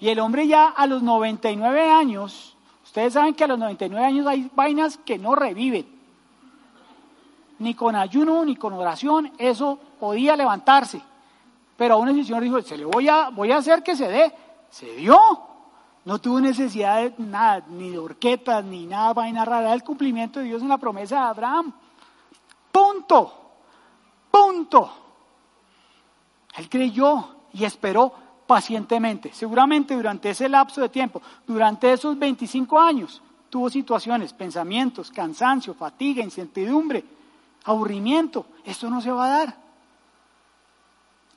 Y 0.00 0.08
el 0.08 0.18
hombre 0.18 0.46
ya 0.48 0.66
a 0.68 0.86
los 0.86 1.02
99 1.02 1.88
años, 1.88 2.56
ustedes 2.82 3.12
saben 3.12 3.34
que 3.34 3.44
a 3.44 3.48
los 3.48 3.58
99 3.58 4.04
años 4.04 4.26
hay 4.26 4.50
vainas 4.54 4.96
que 4.96 5.18
no 5.18 5.34
reviven. 5.34 5.86
Ni 7.58 7.74
con 7.74 7.94
ayuno, 7.94 8.44
ni 8.44 8.56
con 8.56 8.72
oración, 8.72 9.30
eso 9.38 9.78
podía 10.00 10.36
levantarse. 10.36 11.00
Pero 11.76 11.94
aún 11.94 12.08
el 12.08 12.24
Señor 12.24 12.42
dijo, 12.42 12.60
se 12.62 12.76
le 12.76 12.84
voy 12.84 13.08
a, 13.08 13.28
voy 13.28 13.52
a 13.52 13.58
hacer 13.58 13.82
que 13.82 13.94
se 13.94 14.08
dé. 14.08 14.34
Se 14.70 14.96
dio. 14.96 15.18
No 16.04 16.18
tuvo 16.18 16.40
necesidad 16.40 17.02
de 17.02 17.14
nada, 17.18 17.64
ni 17.68 17.90
de 17.90 17.98
horquetas, 17.98 18.64
ni 18.64 18.86
nada, 18.86 19.12
vaina 19.12 19.44
rara. 19.44 19.72
El 19.72 19.84
cumplimiento 19.84 20.40
de 20.40 20.46
Dios 20.46 20.62
en 20.62 20.68
la 20.68 20.78
promesa 20.78 21.16
de 21.16 21.22
Abraham. 21.22 21.72
Punto. 22.72 23.32
Punto. 24.30 24.92
Él 26.56 26.68
creyó 26.68 27.36
y 27.52 27.64
esperó 27.64 28.12
pacientemente. 28.46 29.32
Seguramente 29.32 29.94
durante 29.94 30.30
ese 30.30 30.48
lapso 30.48 30.80
de 30.80 30.88
tiempo, 30.88 31.22
durante 31.46 31.92
esos 31.92 32.18
25 32.18 32.78
años, 32.78 33.22
tuvo 33.48 33.70
situaciones, 33.70 34.32
pensamientos, 34.32 35.10
cansancio, 35.10 35.74
fatiga, 35.74 36.22
incertidumbre, 36.22 37.04
aburrimiento. 37.64 38.46
Esto 38.64 38.90
no 38.90 39.00
se 39.00 39.10
va 39.10 39.26
a 39.26 39.38
dar. 39.38 39.56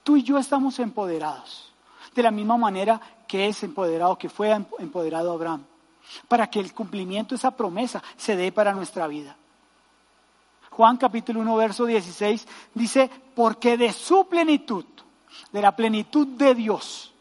Tú 0.04 0.18
y 0.18 0.24
yo 0.24 0.38
estamos 0.38 0.78
empoderados, 0.80 1.74
de 2.14 2.24
la 2.24 2.32
misma 2.32 2.58
manera 2.58 3.02
que 3.28 3.48
es 3.48 3.64
empoderado, 3.64 4.18
que 4.18 4.30
fue 4.30 4.52
empoderado 4.52 5.32
Abraham, 5.32 5.64
para 6.28 6.48
que 6.48 6.60
el 6.60 6.74
cumplimiento 6.74 7.30
de 7.34 7.38
esa 7.38 7.52
promesa 7.52 8.04
se 8.16 8.36
dé 8.36 8.52
para 8.52 8.74
nuestra 8.74 9.08
vida. 9.08 9.36
Juan 10.70 10.98
capítulo 10.98 11.40
1, 11.40 11.56
verso 11.56 11.86
16 11.86 12.48
dice, 12.74 13.10
porque 13.34 13.78
de 13.78 13.94
su 13.94 14.28
plenitud, 14.28 14.86
de 15.52 15.62
la 15.62 15.76
plenitud 15.76 16.28
de 16.28 16.56
Dios, 16.56 17.14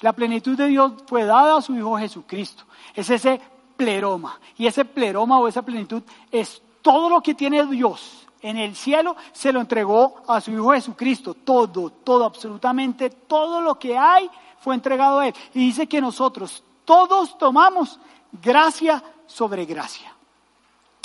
la 0.00 0.12
plenitud 0.12 0.56
de 0.56 0.66
Dios 0.68 0.92
fue 1.06 1.24
dada 1.24 1.56
a 1.56 1.62
su 1.62 1.74
Hijo 1.74 1.96
Jesucristo. 1.96 2.64
Es 2.94 3.08
ese 3.08 3.40
pleroma. 3.76 4.38
Y 4.58 4.66
ese 4.66 4.84
pleroma 4.84 5.38
o 5.38 5.48
esa 5.48 5.62
plenitud 5.62 6.02
es 6.30 6.60
todo 6.82 7.08
lo 7.08 7.22
que 7.22 7.34
tiene 7.34 7.64
Dios 7.64 8.24
en 8.44 8.58
el 8.58 8.76
cielo 8.76 9.16
se 9.32 9.54
lo 9.54 9.60
entregó 9.62 10.22
a 10.28 10.38
su 10.38 10.50
Hijo 10.50 10.72
Jesucristo. 10.72 11.32
Todo, 11.32 11.88
todo, 11.88 12.26
absolutamente 12.26 13.08
todo 13.08 13.62
lo 13.62 13.78
que 13.78 13.96
hay 13.96 14.30
fue 14.58 14.74
entregado 14.74 15.20
a 15.20 15.28
Él. 15.28 15.34
Y 15.54 15.60
dice 15.60 15.86
que 15.86 15.98
nosotros 15.98 16.62
todos 16.84 17.38
tomamos 17.38 17.98
gracia 18.42 19.02
sobre 19.26 19.64
gracia. 19.64 20.13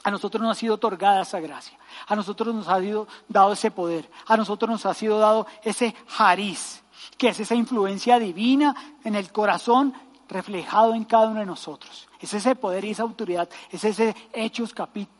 A 0.10 0.12
nosotros 0.12 0.42
nos 0.42 0.58
ha 0.58 0.60
sido 0.60 0.74
otorgada 0.74 1.22
esa 1.22 1.40
gracia. 1.40 1.78
A 2.08 2.16
nosotros 2.16 2.56
nos 2.56 2.68
ha 2.68 2.80
sido 2.80 3.08
dado 3.28 3.54
ese 3.54 3.70
poder. 3.70 4.10
A 4.26 4.36
nosotros 4.38 4.68
nos 4.68 4.84
ha 4.88 4.96
sido 4.96 5.20
dado 5.20 5.46
ese 5.64 5.94
jariz, 6.08 6.82
que 7.16 7.28
es 7.28 7.40
esa 7.40 7.54
influencia 7.54 8.18
divina 8.18 8.76
en 9.04 9.14
el 9.14 9.32
corazón 9.32 9.94
reflejado 10.28 10.96
en 10.96 11.04
cada 11.04 11.28
uno 11.28 11.42
de 11.42 11.46
nosotros. 11.46 12.10
Es 12.20 12.34
ese 12.34 12.56
poder 12.56 12.86
y 12.86 12.90
esa 12.90 13.04
autoridad. 13.04 13.48
Es 13.70 13.84
ese 13.84 14.16
Hechos 14.34 14.74
capítulo. 14.74 15.14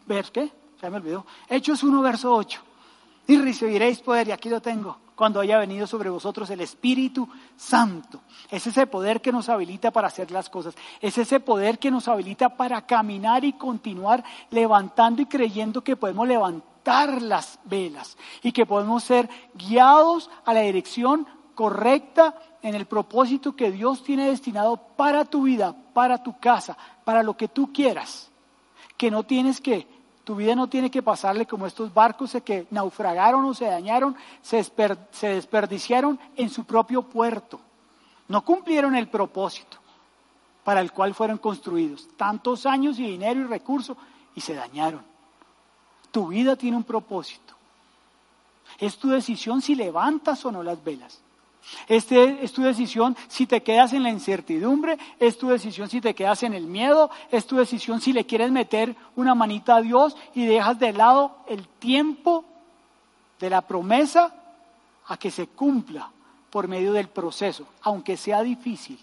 Hechos 1.48 1.84
1, 1.84 2.02
verso 2.02 2.34
8. 2.34 2.60
Y 3.28 3.38
recibiréis 3.38 4.00
poder, 4.00 4.30
y 4.30 4.32
aquí 4.32 4.50
lo 4.50 4.60
tengo, 4.60 4.98
cuando 5.20 5.42
haya 5.42 5.58
venido 5.58 5.86
sobre 5.86 6.10
vosotros 6.10 6.50
el 6.50 6.62
Espíritu 6.62 7.28
Santo. 7.58 8.22
Es 8.50 8.66
ese 8.68 8.88
poder 8.88 9.20
que 9.20 9.34
nos 9.34 9.50
habilita 9.50 9.92
para 9.92 10.08
hacer 10.08 10.32
las 10.32 10.50
cosas. 10.50 10.76
Es 11.02 11.18
ese 11.18 11.42
poder 11.42 11.78
que 11.78 11.92
nos 11.92 12.08
habilita 12.08 12.56
para 12.56 12.86
caminar 12.86 13.44
y 13.44 13.52
continuar 13.52 14.24
levantando 14.50 15.22
y 15.22 15.26
creyendo 15.26 15.84
que 15.84 15.98
podemos 15.98 16.26
levantar 16.26 17.22
las 17.22 17.60
velas 17.66 18.16
y 18.44 18.54
que 18.54 18.66
podemos 18.66 19.04
ser 19.04 19.30
guiados 19.56 20.30
a 20.46 20.54
la 20.54 20.62
dirección 20.62 21.28
correcta 21.54 22.36
en 22.62 22.74
el 22.74 22.86
propósito 22.86 23.58
que 23.58 23.72
Dios 23.74 24.06
tiene 24.06 24.30
destinado 24.30 24.78
para 24.78 25.26
tu 25.26 25.44
vida, 25.44 25.76
para 25.94 26.24
tu 26.24 26.40
casa, 26.40 26.78
para 27.04 27.24
lo 27.24 27.36
que 27.36 27.50
tú 27.50 27.74
quieras. 27.74 28.32
Que 28.96 29.12
no 29.12 29.24
tienes 29.24 29.60
que 29.60 29.86
tu 30.30 30.36
vida 30.36 30.54
no 30.54 30.70
tiene 30.70 30.92
que 30.92 31.02
pasarle 31.02 31.48
como 31.48 31.66
estos 31.66 31.92
barcos 31.92 32.38
que 32.46 32.68
naufragaron 32.70 33.44
o 33.46 33.56
se 33.56 33.66
dañaron, 33.66 34.16
se, 34.44 34.58
desperdiciaron 35.28 36.20
en 36.36 36.52
su 36.52 36.66
propio 36.66 37.02
puerto. 37.02 37.60
No 38.28 38.46
cumplieron 38.46 38.96
el 38.96 39.08
propósito 39.08 39.80
para 40.64 40.82
el 40.82 40.92
cual 40.92 41.16
fueron 41.16 41.40
construidos. 41.40 42.08
Tantos 42.16 42.68
años 42.68 43.00
y 43.00 43.08
dinero 43.08 43.40
y 43.40 43.46
recursos 43.46 43.98
y 44.36 44.42
se 44.42 44.54
dañaron. 44.54 45.02
Tu 46.12 46.28
vida 46.28 46.56
tiene 46.56 46.78
un 46.78 46.84
propósito. 46.84 47.56
Es 48.78 49.00
tu 49.00 49.10
decisión 49.10 49.64
si 49.64 49.74
levantas 49.74 50.46
o 50.46 50.52
no 50.52 50.62
las 50.62 50.84
velas. 50.84 51.24
Este 51.88 52.44
es 52.44 52.52
tu 52.54 52.62
decisión 52.64 53.16
si 53.28 53.46
te 53.46 53.62
quedas 53.62 53.94
en 53.94 54.04
la 54.04 54.10
incertidumbre, 54.10 54.98
es 55.20 55.38
tu 55.38 55.50
decisión 55.50 55.90
si 55.90 56.02
te 56.02 56.16
quedas 56.16 56.44
en 56.44 56.54
el 56.54 56.66
miedo, 56.66 57.10
es 57.32 57.46
tu 57.46 57.58
decisión 57.58 58.02
si 58.02 58.14
le 58.14 58.26
quieres 58.26 58.52
meter 58.52 58.96
una 59.16 59.36
manita 59.36 59.76
a 59.76 59.82
Dios 59.82 60.16
y 60.34 60.46
dejas 60.46 60.80
de 60.80 60.94
lado 60.94 61.38
el 61.48 61.68
tiempo 61.68 62.46
de 63.40 63.50
la 63.50 63.62
promesa 63.62 64.34
a 65.08 65.18
que 65.18 65.32
se 65.32 65.48
cumpla 65.48 66.12
por 66.50 66.68
medio 66.68 66.94
del 66.94 67.10
proceso, 67.10 67.68
aunque 67.82 68.18
sea 68.18 68.42
difícil, 68.42 69.00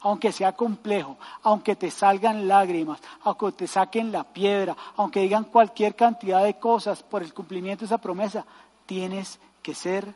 aunque 0.00 0.32
sea 0.32 0.52
complejo, 0.52 1.16
aunque 1.42 1.76
te 1.76 1.90
salgan 1.90 2.46
lágrimas, 2.46 3.00
aunque 3.22 3.52
te 3.52 3.66
saquen 3.66 4.12
la 4.12 4.24
piedra, 4.24 4.76
aunque 4.96 5.20
digan 5.20 5.44
cualquier 5.44 5.94
cantidad 5.96 6.44
de 6.44 6.58
cosas 6.58 7.02
por 7.02 7.22
el 7.22 7.34
cumplimiento 7.34 7.80
de 7.80 7.86
esa 7.86 7.98
promesa, 7.98 8.44
tienes 8.86 9.40
que 9.62 9.74
ser 9.74 10.14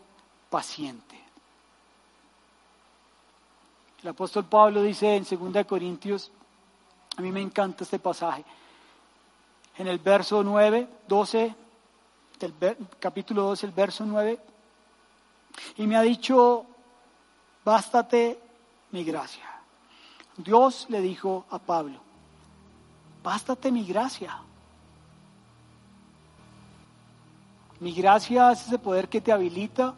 paciente. 0.50 1.17
El 4.02 4.08
apóstol 4.10 4.44
Pablo 4.44 4.82
dice 4.82 5.16
en 5.16 5.24
2 5.24 5.66
Corintios, 5.66 6.30
a 7.16 7.20
mí 7.20 7.32
me 7.32 7.40
encanta 7.40 7.82
este 7.82 7.98
pasaje, 7.98 8.44
en 9.76 9.88
el 9.88 9.98
verso 9.98 10.42
9, 10.44 10.88
12, 11.08 11.54
del 12.38 12.54
capítulo 13.00 13.42
12, 13.42 13.66
el 13.66 13.72
verso 13.72 14.06
9, 14.06 14.38
y 15.78 15.86
me 15.86 15.96
ha 15.96 16.02
dicho, 16.02 16.64
bástate 17.64 18.40
mi 18.92 19.02
gracia. 19.02 19.44
Dios 20.36 20.86
le 20.88 21.00
dijo 21.00 21.46
a 21.50 21.58
Pablo, 21.58 22.00
bástate 23.24 23.72
mi 23.72 23.84
gracia. 23.84 24.40
Mi 27.80 27.92
gracia 27.92 28.52
es 28.52 28.66
ese 28.66 28.78
poder 28.78 29.08
que 29.08 29.20
te 29.20 29.32
habilita 29.32 29.94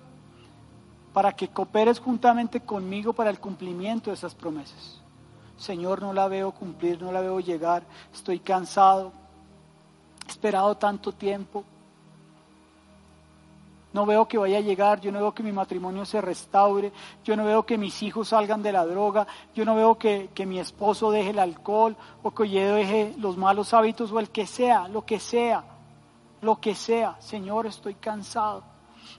para 1.12 1.32
que 1.32 1.48
cooperes 1.48 1.98
juntamente 1.98 2.60
conmigo 2.60 3.12
para 3.12 3.30
el 3.30 3.40
cumplimiento 3.40 4.10
de 4.10 4.14
esas 4.14 4.34
promesas. 4.34 5.00
Señor, 5.56 6.00
no 6.00 6.12
la 6.12 6.28
veo 6.28 6.52
cumplir, 6.52 7.02
no 7.02 7.12
la 7.12 7.20
veo 7.20 7.40
llegar, 7.40 7.82
estoy 8.14 8.38
cansado, 8.38 9.12
he 10.26 10.30
esperado 10.30 10.76
tanto 10.76 11.12
tiempo, 11.12 11.64
no 13.92 14.06
veo 14.06 14.26
que 14.28 14.38
vaya 14.38 14.58
a 14.58 14.62
llegar, 14.62 15.00
yo 15.00 15.10
no 15.10 15.18
veo 15.18 15.34
que 15.34 15.42
mi 15.42 15.50
matrimonio 15.50 16.04
se 16.06 16.20
restaure, 16.20 16.92
yo 17.24 17.36
no 17.36 17.44
veo 17.44 17.66
que 17.66 17.76
mis 17.76 18.02
hijos 18.02 18.28
salgan 18.28 18.62
de 18.62 18.72
la 18.72 18.86
droga, 18.86 19.26
yo 19.52 19.64
no 19.64 19.74
veo 19.74 19.98
que, 19.98 20.30
que 20.32 20.46
mi 20.46 20.60
esposo 20.60 21.10
deje 21.10 21.30
el 21.30 21.40
alcohol 21.40 21.96
o 22.22 22.30
que 22.30 22.48
yo 22.48 22.74
deje 22.76 23.14
los 23.18 23.36
malos 23.36 23.74
hábitos 23.74 24.12
o 24.12 24.20
el 24.20 24.30
que 24.30 24.46
sea, 24.46 24.86
lo 24.86 25.04
que 25.04 25.18
sea, 25.18 25.64
lo 26.40 26.60
que 26.60 26.76
sea. 26.76 27.16
Señor, 27.18 27.66
estoy 27.66 27.94
cansado 27.94 28.69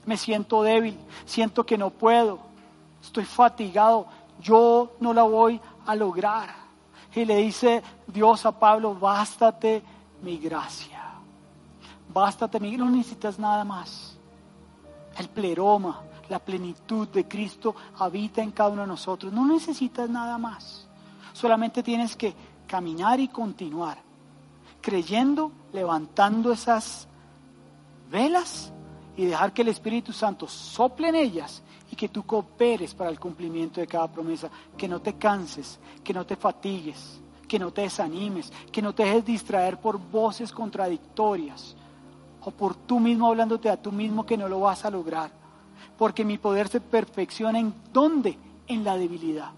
me 0.04 0.16
siento 0.16 0.62
débil, 0.62 0.98
siento 1.24 1.64
que 1.64 1.78
no 1.78 1.90
puedo, 1.90 2.38
estoy 3.02 3.24
fatigado, 3.24 4.06
yo 4.40 4.92
no 5.00 5.12
la 5.12 5.22
voy 5.22 5.60
a 5.86 5.94
lograr. 5.94 6.62
Y 7.14 7.24
le 7.24 7.36
dice 7.36 7.82
Dios 8.06 8.46
a 8.46 8.52
Pablo, 8.52 8.94
bástate 8.94 9.82
mi 10.22 10.38
gracia, 10.38 11.02
bástate 12.12 12.58
mi 12.58 12.76
no 12.76 12.88
necesitas 12.90 13.38
nada 13.38 13.64
más. 13.64 14.16
El 15.18 15.28
pleroma, 15.28 16.00
la 16.30 16.38
plenitud 16.38 17.06
de 17.08 17.28
Cristo 17.28 17.74
habita 17.98 18.42
en 18.42 18.50
cada 18.50 18.70
uno 18.70 18.82
de 18.82 18.88
nosotros, 18.88 19.32
no 19.32 19.46
necesitas 19.46 20.08
nada 20.08 20.38
más. 20.38 20.88
Solamente 21.34 21.82
tienes 21.82 22.16
que 22.16 22.34
caminar 22.66 23.20
y 23.20 23.28
continuar, 23.28 23.98
creyendo, 24.80 25.52
levantando 25.72 26.52
esas 26.52 27.06
velas 28.10 28.72
y 29.16 29.26
dejar 29.26 29.52
que 29.52 29.62
el 29.62 29.68
Espíritu 29.68 30.12
Santo 30.12 30.46
sople 30.48 31.08
en 31.08 31.14
ellas 31.16 31.62
y 31.90 31.96
que 31.96 32.08
tú 32.08 32.24
cooperes 32.24 32.94
para 32.94 33.10
el 33.10 33.20
cumplimiento 33.20 33.80
de 33.80 33.86
cada 33.86 34.10
promesa, 34.10 34.50
que 34.76 34.88
no 34.88 35.00
te 35.00 35.14
canses, 35.14 35.78
que 36.02 36.14
no 36.14 36.24
te 36.24 36.36
fatigues, 36.36 37.20
que 37.46 37.58
no 37.58 37.70
te 37.70 37.82
desanimes, 37.82 38.50
que 38.70 38.80
no 38.80 38.94
te 38.94 39.04
dejes 39.04 39.24
distraer 39.24 39.78
por 39.78 39.98
voces 39.98 40.52
contradictorias 40.52 41.76
o 42.40 42.50
por 42.50 42.74
tú 42.74 42.98
mismo 42.98 43.28
hablándote 43.28 43.68
a 43.68 43.80
tú 43.80 43.92
mismo 43.92 44.24
que 44.24 44.38
no 44.38 44.48
lo 44.48 44.60
vas 44.60 44.84
a 44.84 44.90
lograr, 44.90 45.30
porque 45.98 46.24
mi 46.24 46.38
poder 46.38 46.68
se 46.68 46.80
perfecciona 46.80 47.58
en 47.58 47.74
dónde? 47.92 48.38
En 48.66 48.84
la 48.84 48.96
debilidad. 48.96 49.50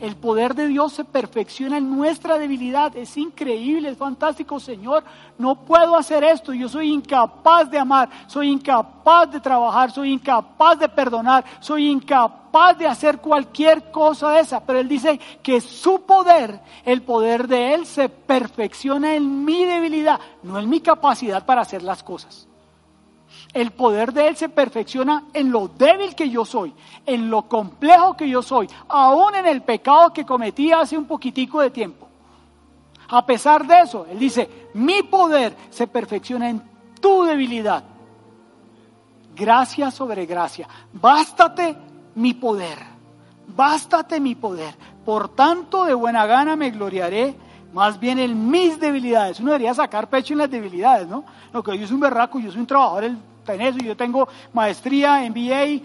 El 0.00 0.16
poder 0.16 0.54
de 0.54 0.66
Dios 0.66 0.92
se 0.92 1.04
perfecciona 1.04 1.78
en 1.78 1.96
nuestra 1.96 2.36
debilidad. 2.36 2.96
Es 2.96 3.16
increíble, 3.16 3.90
es 3.90 3.96
fantástico, 3.96 4.58
Señor. 4.58 5.04
No 5.38 5.54
puedo 5.54 5.96
hacer 5.96 6.24
esto. 6.24 6.52
Yo 6.52 6.68
soy 6.68 6.92
incapaz 6.92 7.70
de 7.70 7.78
amar, 7.78 8.10
soy 8.26 8.50
incapaz 8.50 9.30
de 9.30 9.40
trabajar, 9.40 9.92
soy 9.92 10.12
incapaz 10.12 10.78
de 10.80 10.88
perdonar, 10.88 11.44
soy 11.60 11.88
incapaz 11.88 12.76
de 12.76 12.88
hacer 12.88 13.18
cualquier 13.18 13.92
cosa 13.92 14.30
de 14.30 14.40
esa. 14.40 14.60
Pero 14.60 14.80
Él 14.80 14.88
dice 14.88 15.20
que 15.42 15.60
su 15.60 16.02
poder, 16.02 16.60
el 16.84 17.02
poder 17.02 17.46
de 17.46 17.74
Él, 17.74 17.86
se 17.86 18.08
perfecciona 18.08 19.14
en 19.14 19.44
mi 19.44 19.64
debilidad, 19.64 20.18
no 20.42 20.58
en 20.58 20.68
mi 20.68 20.80
capacidad 20.80 21.46
para 21.46 21.62
hacer 21.62 21.84
las 21.84 22.02
cosas. 22.02 22.48
El 23.54 23.70
poder 23.70 24.12
de 24.12 24.26
Él 24.26 24.36
se 24.36 24.48
perfecciona 24.48 25.26
en 25.32 25.52
lo 25.52 25.68
débil 25.68 26.16
que 26.16 26.28
yo 26.28 26.44
soy, 26.44 26.74
en 27.06 27.30
lo 27.30 27.42
complejo 27.42 28.16
que 28.16 28.28
yo 28.28 28.42
soy, 28.42 28.68
aún 28.88 29.36
en 29.36 29.46
el 29.46 29.62
pecado 29.62 30.12
que 30.12 30.26
cometí 30.26 30.72
hace 30.72 30.98
un 30.98 31.04
poquitico 31.04 31.60
de 31.60 31.70
tiempo. 31.70 32.08
A 33.08 33.24
pesar 33.24 33.64
de 33.64 33.80
eso, 33.80 34.06
Él 34.10 34.18
dice, 34.18 34.68
mi 34.74 35.04
poder 35.04 35.56
se 35.70 35.86
perfecciona 35.86 36.50
en 36.50 36.62
tu 37.00 37.22
debilidad. 37.22 37.84
Gracia 39.36 39.92
sobre 39.92 40.26
gracia. 40.26 40.68
Bástate 40.92 41.76
mi 42.16 42.34
poder. 42.34 42.78
Bástate 43.46 44.18
mi 44.18 44.34
poder. 44.34 44.74
Por 45.04 45.28
tanto, 45.28 45.84
de 45.84 45.94
buena 45.94 46.26
gana 46.26 46.56
me 46.56 46.70
gloriaré 46.70 47.36
más 47.72 48.00
bien 48.00 48.18
en 48.18 48.50
mis 48.50 48.80
debilidades. 48.80 49.38
Uno 49.40 49.50
debería 49.50 49.74
sacar 49.74 50.08
pecho 50.08 50.32
en 50.32 50.38
las 50.38 50.50
debilidades, 50.50 51.06
¿no? 51.06 51.24
Lo 51.52 51.62
que 51.62 51.76
yo 51.76 51.86
soy 51.86 51.94
un 51.94 52.00
berraco, 52.00 52.38
yo 52.38 52.50
soy 52.50 52.60
un 52.60 52.66
trabajador 52.66 53.12
en 53.52 53.60
eso, 53.60 53.78
yo 53.78 53.96
tengo 53.96 54.28
maestría, 54.52 55.28
MBA, 55.28 55.82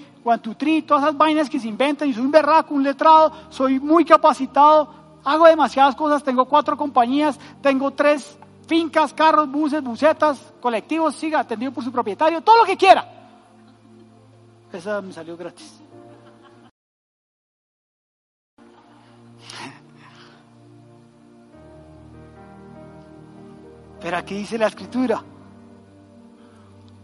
three, 0.58 0.82
todas 0.84 1.04
esas 1.04 1.18
vainas 1.18 1.50
que 1.50 1.60
se 1.60 1.68
inventan, 1.68 2.08
yo 2.08 2.16
soy 2.16 2.26
un 2.26 2.32
berraco, 2.32 2.74
un 2.74 2.84
letrado, 2.84 3.32
soy 3.50 3.80
muy 3.80 4.06
capacitado, 4.06 4.94
hago 5.24 5.46
demasiadas 5.48 5.96
cosas, 5.96 6.24
tengo 6.24 6.46
cuatro 6.46 6.78
compañías, 6.78 7.40
tengo 7.62 7.92
tres 7.92 8.38
fincas, 8.68 9.14
carros, 9.14 9.52
buses, 9.52 9.82
bucetas, 9.82 10.54
colectivos, 10.62 11.16
siga, 11.16 11.40
atendido 11.40 11.72
por 11.72 11.84
su 11.84 11.92
propietario, 11.92 12.42
todo 12.42 12.58
lo 12.58 12.66
que 12.66 12.78
quiera. 12.78 13.04
Esa 14.72 15.02
me 15.02 15.12
salió 15.12 15.36
gratis. 15.36 15.82
Pero 24.00 24.18
aquí 24.18 24.36
dice 24.36 24.58
la 24.58 24.68
escritura, 24.68 25.24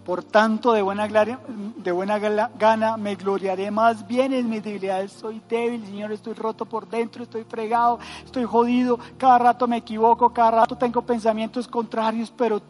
por 0.05 0.23
tanto, 0.23 0.71
de 0.71 0.83
buena, 0.83 1.07
de 1.07 1.91
buena 1.91 2.19
gana 2.19 2.95
me 2.95 3.15
gloriaré 3.15 3.71
más 3.71 4.05
bien 4.07 4.33
en 4.33 4.47
mis 4.47 4.63
debilidades. 4.63 5.11
Soy 5.11 5.41
débil, 5.49 5.83
Señor, 5.83 6.11
estoy 6.11 6.33
roto 6.33 6.65
por 6.65 6.87
dentro, 6.87 7.23
estoy 7.23 7.43
fregado, 7.43 7.97
estoy 8.23 8.43
jodido, 8.43 8.99
cada 9.17 9.39
rato 9.39 9.67
me 9.67 9.77
equivoco, 9.77 10.31
cada 10.31 10.51
rato 10.51 10.77
tengo 10.77 11.01
pensamientos 11.01 11.67
contrarios, 11.67 12.31
pero 12.37 12.61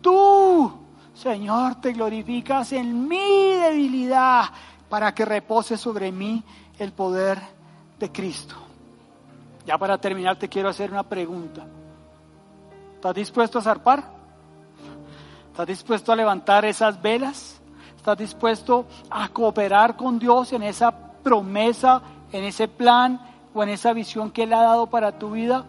tú, 0.00 0.72
Señor, 1.12 1.74
te 1.82 1.92
glorificas 1.92 2.72
en 2.72 3.06
mi 3.06 3.52
debilidad 3.52 4.44
para 4.88 5.14
que 5.14 5.26
repose 5.26 5.76
sobre 5.76 6.10
mí 6.10 6.42
el 6.78 6.92
poder 6.92 7.38
de 7.98 8.10
Cristo. 8.10 8.54
Ya 9.66 9.76
para 9.76 9.98
terminar 9.98 10.38
te 10.38 10.48
quiero 10.48 10.70
hacer 10.70 10.90
una 10.90 11.02
pregunta. 11.02 11.66
¿Estás 12.94 13.14
dispuesto 13.14 13.58
a 13.58 13.62
zarpar? 13.62 14.17
¿Estás 15.58 15.76
dispuesto 15.76 16.12
a 16.12 16.14
levantar 16.14 16.64
esas 16.64 17.02
velas? 17.02 17.60
¿Estás 17.96 18.16
dispuesto 18.16 18.86
a 19.10 19.28
cooperar 19.30 19.96
con 19.96 20.20
Dios 20.20 20.52
en 20.52 20.62
esa 20.62 20.92
promesa, 20.92 22.00
en 22.30 22.44
ese 22.44 22.68
plan 22.68 23.20
o 23.52 23.64
en 23.64 23.70
esa 23.70 23.92
visión 23.92 24.30
que 24.30 24.44
Él 24.44 24.52
ha 24.52 24.62
dado 24.62 24.86
para 24.86 25.18
tu 25.18 25.32
vida? 25.32 25.64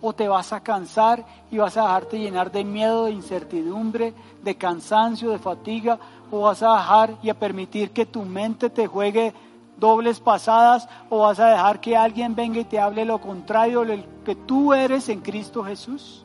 ¿O 0.00 0.14
te 0.14 0.28
vas 0.28 0.54
a 0.54 0.62
cansar 0.62 1.26
y 1.50 1.58
vas 1.58 1.76
a 1.76 1.82
dejarte 1.82 2.18
llenar 2.18 2.50
de 2.50 2.64
miedo, 2.64 3.04
de 3.04 3.10
incertidumbre, 3.10 4.14
de 4.42 4.56
cansancio, 4.56 5.28
de 5.28 5.38
fatiga? 5.38 5.98
¿O 6.30 6.40
vas 6.40 6.62
a 6.62 6.78
dejar 6.78 7.18
y 7.22 7.28
a 7.28 7.38
permitir 7.38 7.90
que 7.90 8.06
tu 8.06 8.22
mente 8.22 8.70
te 8.70 8.86
juegue 8.86 9.34
dobles 9.76 10.20
pasadas? 10.20 10.88
¿O 11.10 11.18
vas 11.18 11.38
a 11.38 11.50
dejar 11.50 11.82
que 11.82 11.98
alguien 11.98 12.34
venga 12.34 12.60
y 12.60 12.64
te 12.64 12.80
hable 12.80 13.04
lo 13.04 13.20
contrario, 13.20 13.84
lo 13.84 13.94
que 14.24 14.36
tú 14.36 14.72
eres 14.72 15.10
en 15.10 15.20
Cristo 15.20 15.62
Jesús? 15.64 16.24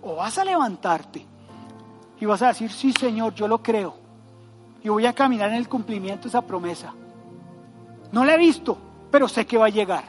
¿O 0.00 0.16
vas 0.16 0.38
a 0.38 0.46
levantarte? 0.46 1.31
Y 2.22 2.24
vas 2.24 2.40
a 2.40 2.46
decir, 2.46 2.70
sí 2.70 2.92
Señor, 2.92 3.34
yo 3.34 3.48
lo 3.48 3.60
creo. 3.60 3.96
Y 4.84 4.88
voy 4.88 5.06
a 5.06 5.12
caminar 5.12 5.48
en 5.48 5.56
el 5.56 5.68
cumplimiento 5.68 6.22
de 6.22 6.28
esa 6.28 6.40
promesa. 6.40 6.94
No 8.12 8.24
la 8.24 8.36
he 8.36 8.38
visto, 8.38 8.78
pero 9.10 9.26
sé 9.26 9.44
que 9.44 9.58
va 9.58 9.66
a 9.66 9.70
llegar. 9.70 10.04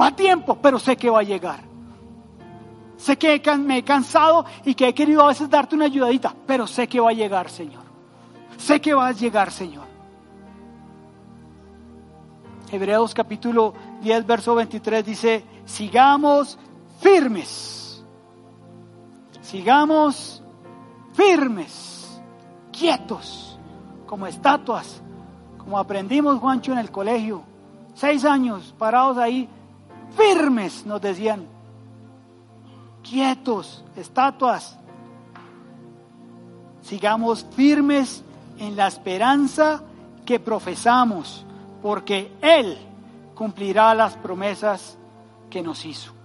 Va 0.00 0.16
tiempo, 0.16 0.54
pero 0.62 0.78
sé 0.78 0.96
que 0.96 1.10
va 1.10 1.20
a 1.20 1.24
llegar. 1.24 1.60
Sé 2.96 3.18
que 3.18 3.38
me 3.58 3.76
he 3.76 3.84
cansado 3.84 4.46
y 4.64 4.74
que 4.74 4.88
he 4.88 4.94
querido 4.94 5.24
a 5.24 5.26
veces 5.26 5.50
darte 5.50 5.74
una 5.74 5.84
ayudadita, 5.84 6.34
pero 6.46 6.66
sé 6.66 6.88
que 6.88 6.98
va 6.98 7.10
a 7.10 7.12
llegar, 7.12 7.50
Señor. 7.50 7.84
sé 8.56 8.80
que 8.80 8.94
vas 8.94 9.14
a 9.14 9.20
llegar, 9.20 9.50
Señor. 9.50 9.84
Hebreos 12.72 13.12
capítulo 13.12 13.74
10, 14.00 14.26
verso 14.26 14.54
23 14.54 15.04
dice, 15.04 15.44
sigamos 15.66 16.58
firmes, 16.98 17.79
sigamos 19.50 20.40
firmes, 21.12 22.22
quietos, 22.70 23.58
como 24.06 24.28
estatuas, 24.28 25.02
como 25.58 25.76
aprendimos, 25.76 26.38
Juancho, 26.38 26.72
en 26.72 26.78
el 26.78 26.92
colegio, 26.92 27.42
seis 27.94 28.24
años 28.24 28.72
parados 28.78 29.18
ahí, 29.18 29.48
firmes, 30.16 30.86
nos 30.86 31.00
decían, 31.00 31.48
quietos, 33.02 33.84
estatuas, 33.96 34.78
sigamos 36.82 37.44
firmes 37.56 38.22
en 38.58 38.76
la 38.76 38.86
esperanza 38.86 39.82
que 40.24 40.38
profesamos 40.38 41.44
porque 41.82 42.32
Él 42.40 42.78
cumplirá 43.34 43.94
las 43.96 44.16
promesas 44.16 44.96
que 45.48 45.60
nos 45.60 45.84
hizo. 45.84 46.19